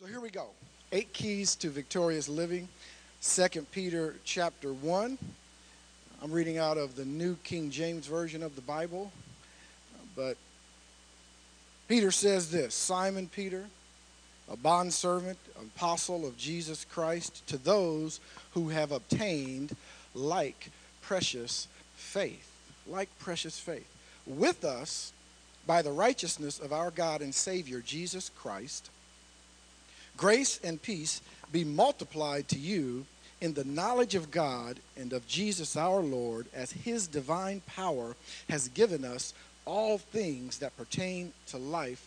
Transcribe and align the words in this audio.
So 0.00 0.06
here 0.06 0.20
we 0.20 0.30
go. 0.30 0.46
Eight 0.92 1.12
keys 1.12 1.54
to 1.56 1.68
victorious 1.68 2.26
living. 2.26 2.68
Second 3.20 3.70
Peter 3.70 4.14
chapter 4.24 4.72
1. 4.72 5.18
I'm 6.22 6.32
reading 6.32 6.56
out 6.56 6.78
of 6.78 6.96
the 6.96 7.04
New 7.04 7.36
King 7.44 7.70
James 7.70 8.06
Version 8.06 8.42
of 8.42 8.56
the 8.56 8.62
Bible. 8.62 9.12
But 10.16 10.38
Peter 11.86 12.10
says 12.10 12.50
this 12.50 12.74
Simon 12.74 13.28
Peter, 13.28 13.66
a 14.50 14.56
bondservant, 14.56 15.36
apostle 15.60 16.26
of 16.26 16.38
Jesus 16.38 16.86
Christ, 16.86 17.46
to 17.48 17.58
those 17.58 18.20
who 18.52 18.70
have 18.70 18.92
obtained 18.92 19.76
like 20.14 20.70
precious 21.02 21.68
faith. 21.94 22.50
Like 22.86 23.10
precious 23.18 23.60
faith. 23.60 23.94
With 24.26 24.64
us 24.64 25.12
by 25.66 25.82
the 25.82 25.92
righteousness 25.92 26.58
of 26.58 26.72
our 26.72 26.90
God 26.90 27.20
and 27.20 27.34
Savior 27.34 27.80
Jesus 27.80 28.30
Christ 28.30 28.88
Grace 30.20 30.60
and 30.62 30.82
peace 30.82 31.22
be 31.50 31.64
multiplied 31.64 32.46
to 32.46 32.58
you 32.58 33.06
in 33.40 33.54
the 33.54 33.64
knowledge 33.64 34.14
of 34.14 34.30
God 34.30 34.78
and 34.94 35.14
of 35.14 35.26
Jesus 35.26 35.78
our 35.78 36.00
Lord, 36.00 36.44
as 36.52 36.72
his 36.72 37.06
divine 37.06 37.62
power 37.66 38.14
has 38.50 38.68
given 38.68 39.02
us 39.02 39.32
all 39.64 39.96
things 39.96 40.58
that 40.58 40.76
pertain 40.76 41.32
to 41.46 41.56
life 41.56 42.06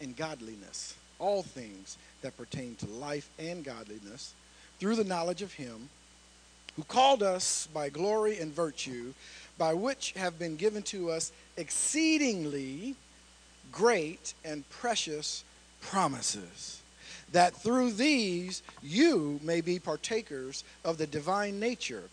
and 0.00 0.16
godliness. 0.16 0.96
All 1.20 1.44
things 1.44 1.98
that 2.22 2.36
pertain 2.36 2.74
to 2.80 2.86
life 2.86 3.30
and 3.38 3.64
godliness 3.64 4.34
through 4.80 4.96
the 4.96 5.04
knowledge 5.04 5.42
of 5.42 5.52
him 5.52 5.88
who 6.74 6.82
called 6.82 7.22
us 7.22 7.68
by 7.72 7.90
glory 7.90 8.40
and 8.40 8.52
virtue, 8.52 9.14
by 9.56 9.72
which 9.72 10.14
have 10.16 10.36
been 10.36 10.56
given 10.56 10.82
to 10.82 11.12
us 11.12 11.30
exceedingly 11.56 12.96
great 13.70 14.34
and 14.44 14.68
precious 14.68 15.44
promises 15.80 16.81
that 17.32 17.54
through 17.56 17.92
these 17.92 18.62
you 18.82 19.40
may 19.42 19.60
be 19.60 19.78
partakers 19.78 20.64
of 20.84 20.98
the 20.98 21.06
divine 21.06 21.58
nature, 21.58 22.04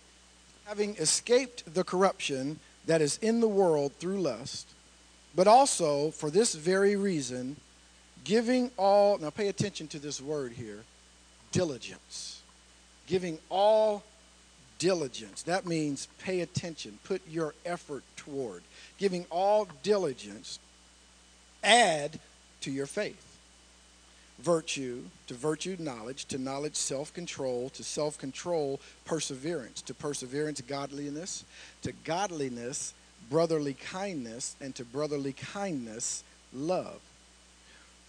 having 0.65 0.95
escaped 0.95 1.73
the 1.73 1.83
corruption 1.83 2.59
that 2.85 3.01
is 3.01 3.17
in 3.21 3.39
the 3.39 3.47
world 3.47 3.93
through 3.93 4.19
lust, 4.19 4.67
but 5.35 5.47
also 5.47 6.11
for 6.11 6.31
this 6.31 6.55
very 6.55 6.95
reason, 6.95 7.55
giving 8.23 8.71
all, 8.77 9.17
now 9.17 9.29
pay 9.29 9.47
attention 9.47 9.87
to 9.87 9.99
this 9.99 10.21
word 10.21 10.53
here, 10.53 10.83
diligence. 11.51 12.41
Giving 13.07 13.39
all 13.49 14.03
diligence. 14.77 15.43
That 15.43 15.65
means 15.65 16.07
pay 16.19 16.41
attention, 16.41 16.99
put 17.03 17.21
your 17.27 17.53
effort 17.65 18.03
toward. 18.15 18.61
Giving 18.97 19.25
all 19.29 19.67
diligence, 19.83 20.59
add 21.63 22.19
to 22.61 22.71
your 22.71 22.85
faith 22.85 23.28
virtue, 24.41 25.03
to 25.27 25.33
virtue, 25.33 25.75
knowledge, 25.79 26.25
to 26.25 26.37
knowledge, 26.37 26.75
self 26.75 27.13
control, 27.13 27.69
to 27.71 27.83
self 27.83 28.17
control, 28.17 28.79
perseverance, 29.05 29.81
to 29.83 29.93
perseverance, 29.93 30.61
godliness, 30.61 31.43
to 31.81 31.91
godliness, 32.03 32.93
brotherly 33.29 33.73
kindness, 33.73 34.55
and 34.61 34.73
to 34.75 34.83
brotherly 34.83 35.33
kindness, 35.33 36.23
love. 36.53 36.99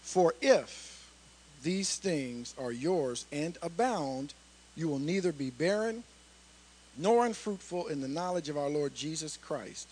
For 0.01 0.33
if 0.41 1.09
these 1.63 1.95
things 1.97 2.55
are 2.59 2.71
yours 2.71 3.25
and 3.31 3.57
abound, 3.61 4.33
you 4.75 4.87
will 4.87 4.99
neither 4.99 5.31
be 5.31 5.49
barren 5.49 6.03
nor 6.97 7.25
unfruitful 7.25 7.87
in 7.87 8.01
the 8.01 8.07
knowledge 8.07 8.49
of 8.49 8.57
our 8.57 8.69
Lord 8.69 8.95
Jesus 8.95 9.37
Christ. 9.37 9.87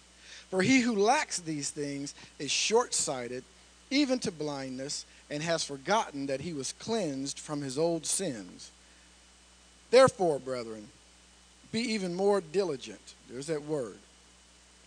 For 0.49 0.61
he 0.61 0.79
who 0.79 0.95
lacks 0.95 1.39
these 1.39 1.69
things 1.69 2.15
is 2.39 2.51
short 2.51 2.93
sighted, 2.93 3.43
even 3.91 4.19
to 4.19 4.31
blindness 4.31 5.05
and 5.29 5.43
has 5.43 5.63
forgotten 5.63 6.25
that 6.27 6.41
he 6.41 6.53
was 6.53 6.73
cleansed 6.73 7.39
from 7.39 7.61
his 7.61 7.77
old 7.77 8.05
sins. 8.05 8.71
Therefore, 9.91 10.39
brethren, 10.39 10.87
be 11.71 11.81
even 11.81 12.15
more 12.15 12.41
diligent. 12.41 13.13
There's 13.29 13.47
that 13.47 13.63
word. 13.63 13.97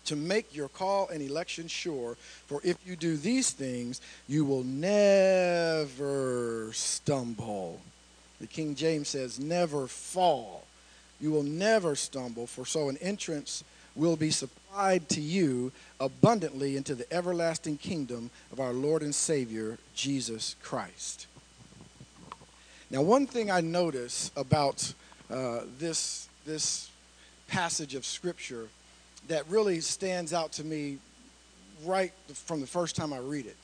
To 0.06 0.16
make 0.16 0.54
your 0.54 0.68
call 0.68 1.08
and 1.08 1.22
election 1.22 1.68
sure, 1.68 2.16
for 2.46 2.60
if 2.64 2.76
you 2.84 2.96
do 2.96 3.16
these 3.16 3.52
things, 3.52 4.00
you 4.26 4.44
will 4.44 4.64
never 4.64 6.70
stumble. 6.72 7.80
The 8.40 8.48
King 8.48 8.74
James 8.74 9.08
says, 9.08 9.38
never 9.38 9.86
fall. 9.86 10.64
You 11.20 11.30
will 11.30 11.44
never 11.44 11.94
stumble, 11.94 12.48
for 12.48 12.66
so 12.66 12.88
an 12.88 12.96
entrance 12.96 13.62
will 13.94 14.16
be 14.16 14.30
supplied 14.30 15.08
to 15.10 15.20
you 15.20 15.72
abundantly 16.00 16.76
into 16.76 16.94
the 16.94 17.10
everlasting 17.12 17.76
kingdom 17.76 18.30
of 18.50 18.60
our 18.60 18.72
Lord 18.72 19.02
and 19.02 19.14
Savior, 19.14 19.78
Jesus 19.94 20.56
Christ. 20.62 21.26
Now, 22.90 23.02
one 23.02 23.26
thing 23.26 23.50
I 23.50 23.60
notice 23.60 24.30
about 24.36 24.92
uh, 25.30 25.60
this, 25.78 26.28
this 26.46 26.90
passage 27.48 27.94
of 27.94 28.04
Scripture 28.04 28.68
that 29.28 29.48
really 29.48 29.80
stands 29.80 30.32
out 30.32 30.52
to 30.52 30.64
me 30.64 30.98
right 31.84 32.12
from 32.34 32.60
the 32.60 32.66
first 32.66 32.96
time 32.96 33.12
I 33.12 33.18
read 33.18 33.46
it 33.46 33.56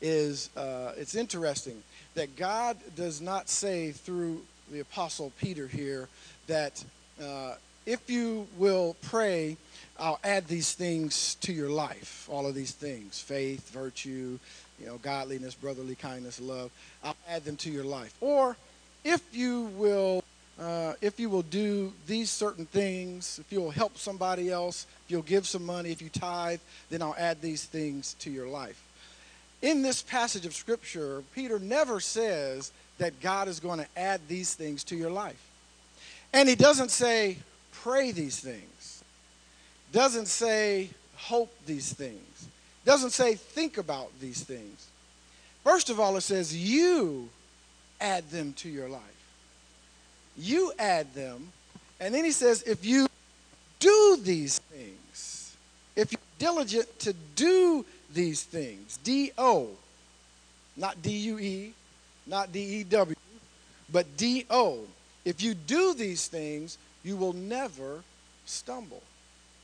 is 0.00 0.50
uh, 0.56 0.92
it's 0.96 1.14
interesting 1.14 1.82
that 2.14 2.36
God 2.36 2.76
does 2.94 3.20
not 3.20 3.48
say 3.48 3.92
through 3.92 4.42
the 4.70 4.80
Apostle 4.80 5.32
Peter 5.40 5.66
here 5.66 6.08
that 6.46 6.84
uh, 7.22 7.54
if 7.86 8.08
you 8.08 8.46
will 8.56 8.96
pray 9.02 9.56
I'll 9.98 10.18
add 10.24 10.48
these 10.48 10.72
things 10.72 11.36
to 11.36 11.52
your 11.52 11.68
life, 11.68 12.28
all 12.30 12.46
of 12.46 12.54
these 12.54 12.72
things 12.72 13.20
faith, 13.20 13.70
virtue, 13.70 14.38
you 14.80 14.86
know, 14.86 14.98
godliness, 14.98 15.54
brotherly 15.54 15.94
kindness, 15.94 16.40
love. 16.40 16.70
I'll 17.02 17.16
add 17.28 17.44
them 17.44 17.56
to 17.58 17.70
your 17.70 17.84
life. 17.84 18.14
Or 18.20 18.56
if 19.04 19.22
you 19.32 19.62
will. 19.76 20.22
Uh, 20.56 20.92
if 21.00 21.18
you 21.18 21.28
will 21.28 21.42
do 21.42 21.92
these 22.06 22.30
certain 22.30 22.64
things, 22.64 23.40
if 23.40 23.50
you'll 23.50 23.72
help 23.72 23.98
somebody 23.98 24.52
else, 24.52 24.86
if 25.04 25.10
you'll 25.10 25.22
give 25.22 25.48
some 25.48 25.66
money, 25.66 25.90
if 25.90 26.00
you 26.00 26.08
tithe, 26.08 26.60
then 26.90 27.02
I'll 27.02 27.16
add 27.18 27.42
these 27.42 27.64
things 27.64 28.14
to 28.20 28.30
your 28.30 28.46
life. 28.46 28.80
In 29.62 29.82
this 29.82 30.00
passage 30.00 30.46
of 30.46 30.54
Scripture, 30.54 31.24
Peter 31.34 31.58
never 31.58 31.98
says 31.98 32.70
that 32.98 33.20
God 33.20 33.48
is 33.48 33.58
going 33.58 33.80
to 33.80 33.86
add 33.96 34.20
these 34.28 34.54
things 34.54 34.84
to 34.84 34.94
your 34.94 35.10
life. 35.10 35.44
And 36.32 36.48
he 36.48 36.54
doesn't 36.54 36.92
say, 36.92 37.38
pray 37.84 38.12
these 38.12 38.40
things 38.40 39.04
doesn't 39.92 40.26
say 40.26 40.88
hope 41.16 41.54
these 41.66 41.92
things, 41.92 42.48
doesn't 42.86 43.10
say 43.10 43.34
think 43.34 43.76
about 43.76 44.08
these 44.20 44.42
things. 44.42 44.88
First 45.62 45.90
of 45.90 46.00
all, 46.00 46.16
it 46.16 46.22
says 46.22 46.56
you 46.56 47.28
add 48.00 48.28
them 48.30 48.54
to 48.54 48.70
your 48.70 48.88
life. 48.88 49.02
You 50.36 50.72
add 50.78 51.12
them. 51.14 51.52
And 52.00 52.14
then 52.14 52.24
he 52.24 52.32
says, 52.32 52.62
if 52.62 52.86
you 52.86 53.06
do 53.80 54.18
these 54.22 54.58
things, 54.58 55.54
if 55.94 56.10
you're 56.10 56.20
diligent 56.38 56.98
to 57.00 57.12
do 57.36 57.84
these 58.14 58.42
things, 58.42 58.98
D 59.04 59.30
O, 59.36 59.68
not 60.76 61.02
D 61.02 61.10
U 61.10 61.38
E, 61.38 61.74
not 62.26 62.50
D 62.50 62.60
E 62.60 62.84
W, 62.84 63.16
but 63.92 64.16
D 64.16 64.46
O, 64.48 64.80
if 65.26 65.42
you 65.42 65.54
do 65.54 65.92
these 65.92 66.26
things, 66.26 66.78
you 67.04 67.16
will 67.16 67.34
never 67.34 68.02
stumble. 68.46 69.02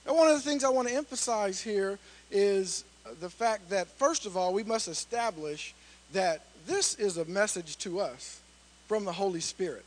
Now, 0.06 0.14
one 0.14 0.28
of 0.28 0.34
the 0.34 0.48
things 0.48 0.62
I 0.62 0.68
want 0.68 0.88
to 0.88 0.94
emphasize 0.94 1.60
here 1.60 1.98
is 2.30 2.84
the 3.20 3.30
fact 3.30 3.70
that, 3.70 3.88
first 3.88 4.26
of 4.26 4.36
all, 4.36 4.54
we 4.54 4.62
must 4.62 4.88
establish 4.88 5.74
that 6.12 6.44
this 6.66 6.94
is 6.94 7.16
a 7.16 7.24
message 7.24 7.76
to 7.78 8.00
us 8.00 8.40
from 8.86 9.04
the 9.04 9.12
Holy 9.12 9.40
Spirit 9.40 9.84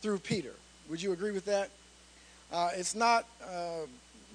through 0.00 0.18
Peter. 0.18 0.52
Would 0.88 1.02
you 1.02 1.12
agree 1.12 1.32
with 1.32 1.44
that? 1.46 1.70
Uh, 2.52 2.70
it's 2.74 2.94
not 2.94 3.26
uh, 3.44 3.86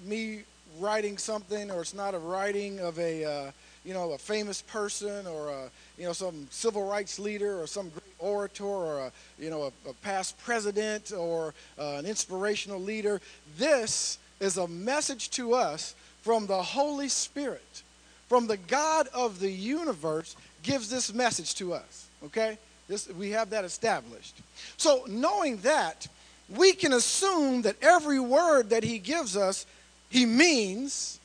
me 0.06 0.44
writing 0.80 1.18
something, 1.18 1.72
or 1.72 1.82
it's 1.82 1.94
not 1.94 2.14
a 2.14 2.20
writing 2.20 2.80
of 2.80 2.98
a 3.00 3.26
uh, 3.26 3.52
you 3.84 3.94
know 3.94 4.12
a 4.12 4.18
famous 4.18 4.62
person, 4.62 5.26
or 5.28 5.50
a, 5.50 5.70
you 5.98 6.06
know 6.06 6.14
some 6.14 6.48
civil 6.52 6.88
rights 6.88 7.20
leader, 7.20 7.62
or 7.62 7.68
some 7.68 7.90
great 7.90 8.16
orator, 8.20 8.64
or 8.64 9.00
a, 9.00 9.12
you 9.40 9.50
know 9.50 9.64
a, 9.64 9.90
a 9.90 9.94
past 10.02 10.38
president, 10.44 11.12
or 11.12 11.54
uh, 11.80 11.96
an 11.98 12.06
inspirational 12.06 12.80
leader. 12.80 13.22
This 13.58 14.18
is 14.40 14.58
a 14.58 14.68
message 14.68 15.30
to 15.32 15.54
us 15.54 15.96
from 16.22 16.48
the 16.48 16.62
Holy 16.62 17.10
Spirit, 17.10 17.84
from 18.28 18.48
the 18.48 18.58
God 18.58 19.08
of 19.14 19.40
the 19.40 19.52
universe, 19.52 20.36
gives 20.64 20.90
this 20.90 21.14
message 21.14 21.56
to 21.56 21.74
us. 21.74 22.08
Okay? 22.26 22.58
This, 22.88 23.10
we 23.10 23.32
have 23.32 23.50
that 23.52 23.66
established. 23.66 24.36
So, 24.78 25.06
knowing 25.08 25.58
that, 25.58 26.08
we 26.50 26.74
can 26.74 26.94
assume 26.94 27.62
that 27.64 27.78
every 27.82 28.20
word 28.20 28.70
that 28.72 28.84
he 28.84 29.00
gives 29.00 29.38
us, 29.38 29.66
he 30.10 30.26
means 30.26 31.20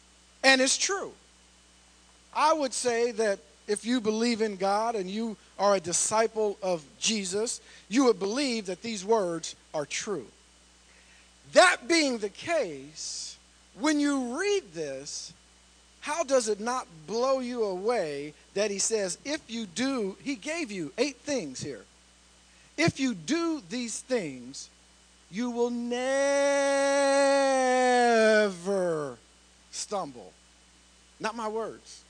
and 0.45 0.61
is 0.61 0.79
true. 0.79 1.13
I 2.37 2.53
would 2.53 2.75
say 2.75 3.13
that 3.13 3.39
if 3.67 3.87
you 3.87 4.01
believe 4.01 4.43
in 4.43 4.57
God 4.57 4.95
and 4.95 5.11
you 5.11 5.37
are 5.59 5.75
a 5.75 5.81
disciple 5.81 6.59
of 6.63 6.85
Jesus, 7.01 7.63
you 7.89 8.05
would 8.05 8.19
believe 8.19 8.67
that 8.67 8.83
these 8.83 9.05
words 9.05 9.57
are 9.73 9.87
true. 9.87 10.27
That 11.55 11.89
being 11.89 12.19
the 12.19 12.29
case, 12.29 13.39
when 13.81 13.99
you 13.99 14.39
read 14.39 14.75
this, 14.75 15.33
how 16.01 16.23
does 16.25 16.49
it 16.49 16.61
not 16.61 16.87
blow 17.07 17.41
you 17.41 17.65
away 17.65 18.35
that 18.55 18.71
he 18.71 18.79
says, 18.79 19.19
if 19.25 19.41
you 19.49 19.67
do, 19.67 20.17
he 20.23 20.37
gave 20.37 20.71
you 20.71 20.93
eight 20.99 21.17
things 21.17 21.61
here. 21.63 21.85
if 22.77 23.01
you 23.01 23.15
do 23.15 23.63
these 23.71 24.01
things, 24.01 24.69
you 25.31 25.51
will 25.51 25.71
never 25.71 25.97
stumble. 29.71 30.33
Not 31.19 31.35
my 31.35 31.49
words. 31.49 32.05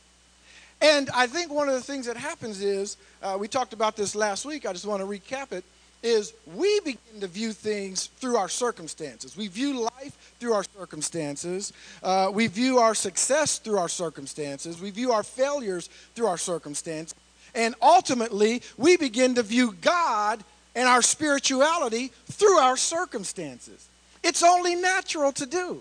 And 0.81 1.08
I 1.14 1.26
think 1.26 1.50
one 1.50 1.69
of 1.69 1.75
the 1.75 1.81
things 1.81 2.06
that 2.06 2.17
happens 2.17 2.62
is, 2.62 2.96
uh, 3.23 3.37
we 3.38 3.49
talked 3.49 3.73
about 3.73 3.96
this 3.96 4.14
last 4.14 4.44
week, 4.44 4.67
I 4.67 4.73
just 4.73 4.87
want 4.87 5.00
to 5.00 5.06
recap 5.06 5.52
it, 5.52 5.64
is 6.02 6.34
we 6.55 6.81
begin 6.81 7.20
to 7.20 7.26
view 7.26 7.52
things 7.52 8.06
through 8.19 8.37
our 8.37 8.49
circumstances. 8.49 9.37
We 9.37 9.49
view 9.49 9.81
life 9.81 10.34
through 10.38 10.52
our 10.52 10.64
circumstances. 10.78 11.73
Uh, 12.02 12.31
we 12.32 12.46
view 12.46 12.78
our 12.78 12.94
success 12.94 13.58
through 13.58 13.78
our 13.78 13.88
circumstances. 13.88 14.81
We 14.81 14.90
view 14.90 15.12
our 15.12 15.23
failures 15.23 15.88
through 16.14 16.26
our 16.26 16.38
circumstances. 16.38 17.19
And 17.55 17.75
ultimately, 17.81 18.62
we 18.76 18.96
begin 18.99 19.34
to 19.37 19.43
view 19.43 19.75
God 19.81 20.44
and 20.75 20.87
our 20.87 21.02
spirituality 21.02 22.12
through 22.26 22.58
our 22.58 22.76
circumstances. 22.76 23.88
It's 24.23 24.43
only 24.43 24.75
natural 24.75 25.32
to 25.32 25.46
do. 25.46 25.81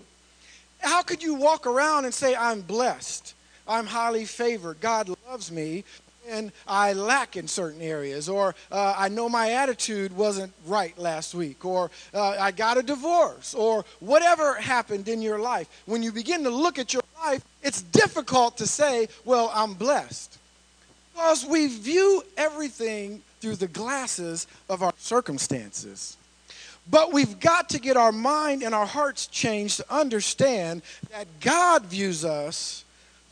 How 0.80 1.04
could 1.04 1.22
you 1.22 1.36
walk 1.36 1.68
around 1.68 2.06
and 2.06 2.14
say, 2.14 2.36
I'm 2.36 2.62
blessed? 2.62 3.35
I'm 3.68 3.88
highly 3.88 4.26
favored. 4.26 4.80
God 4.80 5.10
loves 5.28 5.52
me 5.52 5.84
and 6.28 6.52
I 6.68 6.94
lack 6.94 7.38
in 7.38 7.48
certain 7.48 7.82
areas, 7.82 8.28
or 8.28 8.56
uh, 8.72 8.96
I 8.98 9.10
know 9.10 9.30
my 9.30 9.52
attitude 9.52 10.16
wasn't 10.16 10.52
right 10.66 10.98
last 10.98 11.36
week, 11.36 11.64
or 11.66 11.92
uh, 12.14 12.36
I 12.40 12.52
got 12.52 12.78
a 12.78 12.84
divorce, 12.84 13.54
or 13.54 13.86
whatever 14.00 14.56
happened 14.56 15.08
in 15.08 15.22
your 15.22 15.40
life. 15.40 15.68
When 15.86 16.04
you 16.04 16.12
begin 16.12 16.44
to 16.44 16.50
look 16.50 16.80
at 16.80 16.94
your 16.94 17.04
life, 17.24 17.44
it's 17.62 17.82
difficult 17.82 18.58
to 18.58 18.68
say, 18.68 19.08
Well, 19.24 19.52
I'm 19.54 19.74
blessed. 19.74 20.38
Because 21.14 21.46
we 21.46 21.68
view 21.68 22.24
everything 22.36 23.22
through 23.40 23.56
the 23.56 23.68
glasses 23.68 24.48
of 24.70 24.84
our 24.84 24.94
circumstances. 24.98 26.18
But 26.90 27.14
we've 27.14 27.40
got 27.40 27.70
to 27.70 27.80
get 27.80 27.98
our 27.98 28.12
mind 28.12 28.64
and 28.64 28.76
our 28.76 28.86
hearts 28.86 29.28
changed 29.28 29.78
to 29.78 29.86
understand 29.90 30.82
that 31.12 31.28
God 31.40 31.86
views 31.86 32.26
us 32.26 32.85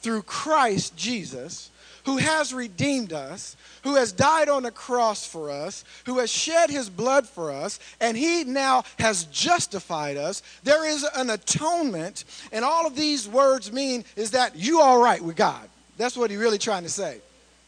through 0.03 0.21
Christ 0.23 0.95
Jesus, 0.95 1.71
who 2.05 2.17
has 2.17 2.53
redeemed 2.53 3.13
us, 3.13 3.55
who 3.83 3.95
has 3.95 4.11
died 4.11 4.49
on 4.49 4.63
the 4.63 4.71
cross 4.71 5.25
for 5.25 5.49
us, 5.49 5.85
who 6.05 6.19
has 6.19 6.29
shed 6.29 6.69
his 6.69 6.89
blood 6.89 7.27
for 7.27 7.51
us, 7.51 7.79
and 7.99 8.15
he 8.15 8.43
now 8.43 8.83
has 8.99 9.23
justified 9.25 10.17
us. 10.17 10.43
There 10.63 10.85
is 10.85 11.05
an 11.15 11.29
atonement, 11.29 12.25
and 12.51 12.63
all 12.63 12.85
of 12.85 12.95
these 12.95 13.27
words 13.27 13.71
mean 13.71 14.03
is 14.15 14.31
that 14.31 14.55
you 14.55 14.79
are 14.79 15.01
right 15.01 15.21
with 15.21 15.37
God. 15.37 15.67
That's 15.97 16.17
what 16.17 16.29
he's 16.29 16.39
really 16.39 16.57
trying 16.57 16.83
to 16.83 16.89
say. 16.89 17.19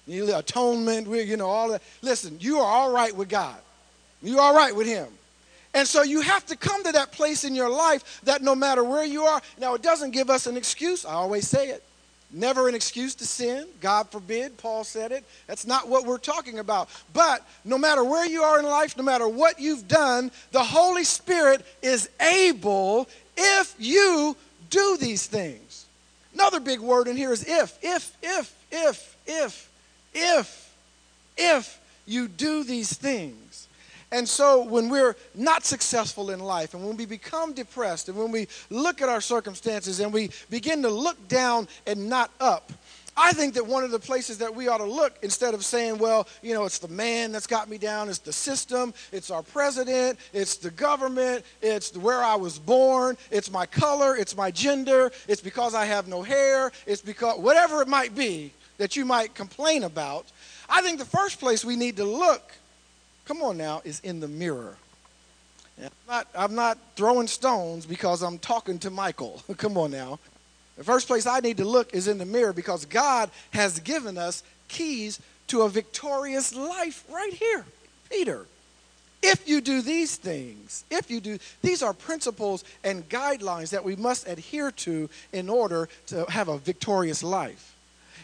Atonement, 0.08 1.08
you 1.08 1.38
know, 1.38 1.48
all 1.48 1.70
that. 1.70 1.82
Listen, 2.02 2.38
you 2.40 2.60
are 2.60 2.66
all 2.66 2.92
right 2.92 3.16
with 3.16 3.30
God. 3.30 3.58
You're 4.22 4.42
all 4.42 4.56
right 4.56 4.76
with 4.76 4.88
him. 4.88 5.08
And 5.74 5.88
so 5.88 6.04
you 6.04 6.22
have 6.22 6.46
to 6.48 6.56
come 6.56 6.84
to 6.84 6.92
that 6.94 7.12
place 7.12 7.44
in 7.44 7.56
your 7.56 7.70
life 7.70 8.22
that 8.24 8.42
no 8.42 8.56
matter 8.56 8.84
where 8.84 9.04
you 9.06 9.24
are, 9.24 9.42
now 9.60 9.74
it 9.74 9.82
doesn't 9.82 10.12
give 10.12 10.30
us 10.30 10.48
an 10.48 10.58
excuse. 10.58 11.06
I 11.06 11.14
always 11.14 11.48
say 11.48 11.70
it. 11.70 11.84
Never 12.36 12.68
an 12.68 12.76
excuse 12.76 13.16
to 13.16 13.26
sin. 13.26 13.66
God 13.80 14.12
forbid. 14.12 14.58
Paul 14.58 14.84
said 14.84 15.14
it. 15.14 15.24
That's 15.48 15.66
not 15.66 15.88
what 15.88 16.06
we're 16.06 16.18
talking 16.18 16.60
about. 16.60 16.90
But 17.14 17.48
no 17.64 17.78
matter 17.78 18.04
where 18.04 18.26
you 18.26 18.44
are 18.44 18.60
in 18.60 18.66
life, 18.66 18.98
no 18.98 19.04
matter 19.04 19.26
what 19.26 19.58
you've 19.58 19.88
done, 19.88 20.30
the 20.52 20.64
Holy 20.64 21.06
Spirit 21.06 21.66
is 21.82 22.10
able 22.20 23.08
if 23.38 23.74
you 23.80 24.36
do 24.70 24.98
these 25.00 25.28
things. 25.28 25.86
Another 26.34 26.60
big 26.60 26.82
word 26.82 27.08
in 27.08 27.16
here 27.16 27.32
is 27.32 27.46
if, 27.48 27.80
if, 27.82 28.12
if, 28.22 28.54
if, 28.70 29.16
if, 29.26 29.72
if, 30.14 30.76
if 31.38 31.80
you 32.06 32.28
do 32.28 32.66
these 32.66 32.92
things. 32.92 33.45
And 34.12 34.28
so 34.28 34.64
when 34.64 34.90
we're 34.90 35.16
not 35.34 35.66
successful 35.66 36.30
in 36.32 36.40
life 36.40 36.74
and 36.74 36.86
when 36.86 36.96
we 36.96 37.06
become 37.06 37.54
depressed 37.54 38.08
and 38.08 38.18
when 38.18 38.32
we 38.32 38.48
look 38.70 39.02
at 39.02 39.10
our 39.10 39.22
circumstances 39.22 40.00
and 40.00 40.14
we 40.14 40.30
begin 40.50 40.82
to 40.84 40.90
look 40.90 41.28
down 41.28 41.68
and 41.88 42.10
not 42.10 42.32
up, 42.40 42.72
I 43.18 43.32
think 43.32 43.54
that 43.54 43.66
one 43.66 43.84
of 43.86 43.92
the 43.92 44.00
places 44.00 44.40
that 44.40 44.54
we 44.54 44.68
ought 44.68 44.80
to 44.80 44.86
look, 44.86 45.18
instead 45.22 45.54
of 45.54 45.64
saying, 45.64 46.00
well, 46.00 46.28
you 46.42 46.54
know, 46.54 46.66
it's 46.66 46.80
the 46.80 46.90
man 46.90 47.32
that's 47.32 47.48
got 47.48 47.70
me 47.70 47.78
down, 47.78 48.10
it's 48.10 48.20
the 48.20 48.34
system, 48.34 48.94
it's 49.14 49.32
our 49.32 49.42
president, 49.42 50.20
it's 50.34 50.58
the 50.58 50.72
government, 50.72 51.46
it's 51.62 51.96
where 51.96 52.22
I 52.22 52.36
was 52.36 52.60
born, 52.60 53.18
it's 53.32 53.50
my 53.50 53.66
color, 53.66 54.18
it's 54.18 54.36
my 54.36 54.52
gender, 54.52 55.12
it's 55.30 55.40
because 55.42 55.74
I 55.74 55.86
have 55.86 56.10
no 56.10 56.24
hair, 56.24 56.74
it's 56.86 57.02
because 57.02 57.40
whatever 57.40 57.82
it 57.82 57.88
might 57.88 58.16
be 58.16 58.52
that 58.78 58.98
you 58.98 59.06
might 59.06 59.34
complain 59.34 59.84
about, 59.84 60.26
I 60.70 60.82
think 60.82 61.00
the 61.00 61.06
first 61.06 61.40
place 61.40 61.64
we 61.64 61.78
need 61.78 61.96
to 61.98 62.06
look 62.06 62.52
come 63.26 63.42
on 63.42 63.58
now, 63.58 63.82
is 63.84 64.00
in 64.02 64.20
the 64.20 64.28
mirror. 64.28 64.78
I'm 65.80 65.90
not, 66.08 66.28
I'm 66.36 66.56
not 66.56 66.78
throwing 66.96 67.28
stones 67.28 67.86
because 67.86 68.24
I'm 68.24 68.38
talking 68.40 68.80
to 68.80 68.90
Michael. 68.90 69.44
come 69.58 69.78
on 69.78 69.92
now. 69.92 70.20
The 70.78 70.84
first 70.84 71.08
place 71.08 71.26
I 71.26 71.40
need 71.40 71.58
to 71.58 71.66
look 71.66 71.94
is 71.94 72.08
in 72.08 72.18
the 72.18 72.26
mirror 72.26 72.54
because 72.54 72.86
God 72.86 73.30
has 73.52 73.80
given 73.80 74.18
us 74.18 74.44
keys 74.68 75.20
to 75.48 75.62
a 75.62 75.70
victorious 75.70 76.56
life 76.56 77.06
right 77.10 77.34
here. 77.34 77.66
Peter, 78.10 78.46
if 79.22 79.48
you 79.48 79.62
do 79.62 79.82
these 79.82 80.18
things, 80.18 80.84
if 80.92 81.10
you 81.10 81.20
do, 81.20 81.40
these 81.62 81.82
are 81.82 81.94
principles 81.94 82.64
and 82.84 83.08
guidelines 83.10 83.70
that 83.72 83.84
we 83.84 83.96
must 83.96 84.28
adhere 84.28 84.72
to 84.72 85.10
in 85.34 85.50
order 85.50 85.90
to 86.08 86.26
have 86.30 86.48
a 86.48 86.58
victorious 86.58 87.24
life. 87.24 87.75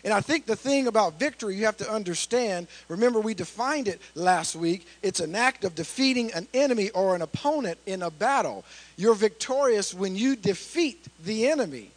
And 0.04 0.14
I 0.14 0.22
think 0.22 0.46
the 0.46 0.56
thing 0.56 0.88
about 0.88 1.20
victory 1.20 1.56
you 1.56 1.66
have 1.66 1.78
to 1.78 1.92
understand, 1.92 2.68
remember 2.88 3.20
we 3.20 3.34
defined 3.34 3.88
it 3.88 4.02
last 4.16 4.56
week, 4.56 4.88
it's 5.02 5.20
an 5.20 5.36
act 5.36 5.64
of 5.64 5.76
defeating 5.76 6.32
an 6.34 6.48
enemy 6.54 6.90
or 6.92 7.16
an 7.16 7.22
opponent 7.22 7.78
in 7.86 8.02
a 8.02 8.10
battle. 8.10 8.66
You're 8.98 9.16
victorious 9.16 9.94
when 9.94 10.16
you 10.16 10.36
defeat 10.36 11.06
the 11.24 11.48
enemy, 11.48 11.92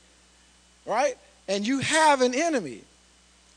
right? 0.84 1.16
And 1.48 1.66
you 1.66 1.78
have 1.80 2.20
an 2.20 2.34
enemy. 2.34 2.82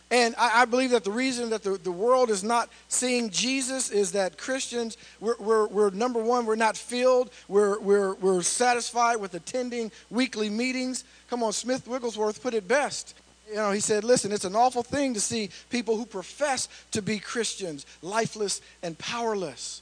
And 0.10 0.36
I, 0.38 0.62
I, 0.62 0.66
believe 0.66 0.92
that 0.92 1.04
the 1.04 1.12
reason 1.12 1.50
that 1.50 1.64
the, 1.64 1.72
the 1.72 1.92
world 1.92 2.30
is 2.30 2.42
not 2.42 2.70
seeing 2.88 3.30
Jesus 3.30 3.90
is 3.90 4.14
that 4.14 4.38
Christians, 4.38 4.96
we're, 5.20 5.36
we're, 5.38 5.68
we're, 5.68 5.90
number 5.90 6.24
one, 6.24 6.46
we're 6.46 6.56
not 6.56 6.78
filled. 6.78 7.30
We're, 7.50 7.78
we're, 7.82 8.14
we're 8.14 8.42
satisfied 8.42 9.18
with 9.18 9.34
attending 9.34 9.92
weekly 10.10 10.50
meetings. 10.50 11.04
Come 11.30 11.44
on, 11.44 11.52
Smith 11.52 11.86
Wigglesworth 11.90 12.42
put 12.42 12.54
it 12.54 12.70
best 12.70 13.16
you 13.50 13.56
know, 13.56 13.72
he 13.72 13.80
said, 13.80 14.04
listen, 14.04 14.32
it's 14.32 14.46
an 14.46 14.56
awful 14.56 14.84
thing 14.84 15.14
to 15.14 15.22
see 15.22 15.50
people 15.70 15.98
who 15.98 16.06
profess 16.06 16.68
to 16.92 17.02
be 17.02 17.20
Christians 17.20 17.86
lifeless 18.02 18.62
and 18.84 18.98
powerless, 18.98 19.82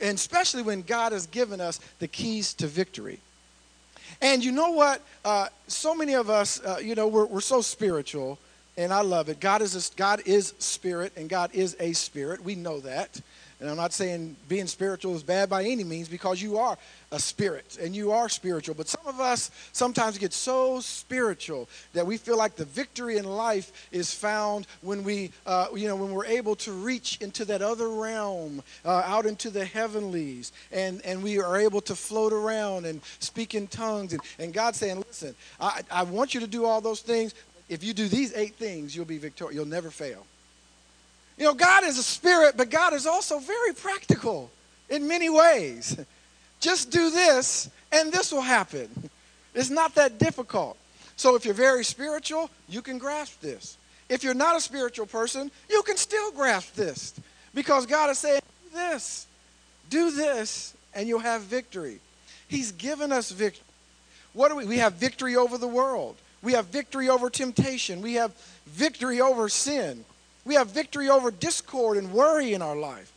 and 0.00 0.16
especially 0.16 0.62
when 0.62 0.82
God 0.82 1.12
has 1.12 1.26
given 1.26 1.60
us 1.60 1.80
the 1.98 2.08
keys 2.08 2.54
to 2.54 2.66
victory. 2.66 3.18
And 4.20 4.44
you 4.44 4.52
know 4.52 4.70
what? 4.70 5.02
Uh, 5.24 5.48
so 5.66 5.94
many 5.94 6.14
of 6.14 6.28
us, 6.28 6.60
uh, 6.60 6.78
you 6.82 6.94
know, 6.94 7.08
we're, 7.08 7.26
we're 7.26 7.40
so 7.40 7.60
spiritual, 7.60 8.38
and 8.76 8.92
I 8.92 9.00
love 9.00 9.28
it. 9.28 9.40
God 9.40 9.62
is, 9.62 9.74
a, 9.74 9.96
God 9.96 10.22
is 10.26 10.54
spirit, 10.58 11.12
and 11.16 11.28
God 11.28 11.50
is 11.54 11.76
a 11.80 11.92
spirit. 11.92 12.44
We 12.44 12.54
know 12.54 12.80
that. 12.80 13.20
And 13.60 13.68
I'm 13.68 13.76
not 13.76 13.92
saying 13.92 14.36
being 14.48 14.66
spiritual 14.66 15.14
is 15.14 15.22
bad 15.22 15.50
by 15.50 15.64
any 15.64 15.84
means 15.84 16.08
because 16.08 16.40
you 16.40 16.56
are 16.56 16.78
a 17.12 17.18
spirit 17.18 17.76
and 17.80 17.94
you 17.94 18.10
are 18.10 18.28
spiritual. 18.30 18.74
But 18.74 18.88
some 18.88 19.06
of 19.06 19.20
us 19.20 19.50
sometimes 19.72 20.16
get 20.16 20.32
so 20.32 20.80
spiritual 20.80 21.68
that 21.92 22.06
we 22.06 22.16
feel 22.16 22.38
like 22.38 22.56
the 22.56 22.64
victory 22.64 23.18
in 23.18 23.26
life 23.26 23.88
is 23.92 24.14
found 24.14 24.66
when 24.80 25.04
we, 25.04 25.30
uh, 25.44 25.66
you 25.74 25.88
know, 25.88 25.96
when 25.96 26.12
we're 26.12 26.24
able 26.24 26.56
to 26.56 26.72
reach 26.72 27.18
into 27.20 27.44
that 27.46 27.60
other 27.60 27.90
realm, 27.90 28.62
uh, 28.86 29.02
out 29.04 29.26
into 29.26 29.50
the 29.50 29.64
heavenlies, 29.64 30.52
and, 30.72 31.04
and 31.04 31.22
we 31.22 31.38
are 31.38 31.58
able 31.58 31.82
to 31.82 31.94
float 31.94 32.32
around 32.32 32.86
and 32.86 33.02
speak 33.18 33.54
in 33.54 33.66
tongues. 33.66 34.14
And, 34.14 34.22
and 34.38 34.54
God's 34.54 34.78
saying, 34.78 35.04
listen, 35.06 35.34
I, 35.60 35.82
I 35.90 36.02
want 36.04 36.32
you 36.32 36.40
to 36.40 36.46
do 36.46 36.64
all 36.64 36.80
those 36.80 37.02
things. 37.02 37.34
If 37.68 37.84
you 37.84 37.92
do 37.92 38.08
these 38.08 38.32
eight 38.34 38.54
things, 38.54 38.96
you'll 38.96 39.04
be 39.04 39.18
victorious. 39.18 39.54
You'll 39.54 39.66
never 39.66 39.90
fail. 39.90 40.26
You 41.40 41.46
know, 41.46 41.54
God 41.54 41.84
is 41.84 41.96
a 41.96 42.02
spirit, 42.02 42.58
but 42.58 42.68
God 42.68 42.92
is 42.92 43.06
also 43.06 43.38
very 43.38 43.72
practical 43.72 44.50
in 44.90 45.08
many 45.08 45.30
ways. 45.30 45.98
Just 46.60 46.90
do 46.90 47.08
this, 47.08 47.70
and 47.90 48.12
this 48.12 48.30
will 48.30 48.42
happen. 48.42 48.90
It's 49.54 49.70
not 49.70 49.94
that 49.94 50.18
difficult. 50.18 50.76
So 51.16 51.36
if 51.36 51.46
you're 51.46 51.54
very 51.54 51.82
spiritual, 51.82 52.50
you 52.68 52.82
can 52.82 52.98
grasp 52.98 53.40
this. 53.40 53.78
If 54.10 54.22
you're 54.22 54.34
not 54.34 54.54
a 54.54 54.60
spiritual 54.60 55.06
person, 55.06 55.50
you 55.70 55.82
can 55.82 55.96
still 55.96 56.30
grasp 56.32 56.74
this 56.74 57.14
because 57.54 57.86
God 57.86 58.10
is 58.10 58.18
saying, 58.18 58.42
do 58.70 58.76
this, 58.76 59.26
do 59.88 60.10
this, 60.10 60.74
and 60.94 61.08
you'll 61.08 61.20
have 61.20 61.40
victory. 61.42 62.00
He's 62.48 62.72
given 62.72 63.12
us 63.12 63.30
victory. 63.30 63.64
What 64.34 64.50
do 64.50 64.56
we? 64.56 64.66
We 64.66 64.78
have 64.78 64.94
victory 64.94 65.36
over 65.36 65.56
the 65.56 65.68
world. 65.68 66.16
We 66.42 66.52
have 66.52 66.66
victory 66.66 67.08
over 67.08 67.30
temptation. 67.30 68.02
We 68.02 68.14
have 68.14 68.32
victory 68.66 69.22
over 69.22 69.48
sin. 69.48 70.04
We 70.50 70.56
have 70.56 70.70
victory 70.70 71.08
over 71.08 71.30
discord 71.30 71.96
and 71.96 72.12
worry 72.12 72.54
in 72.54 72.60
our 72.60 72.74
life. 72.74 73.12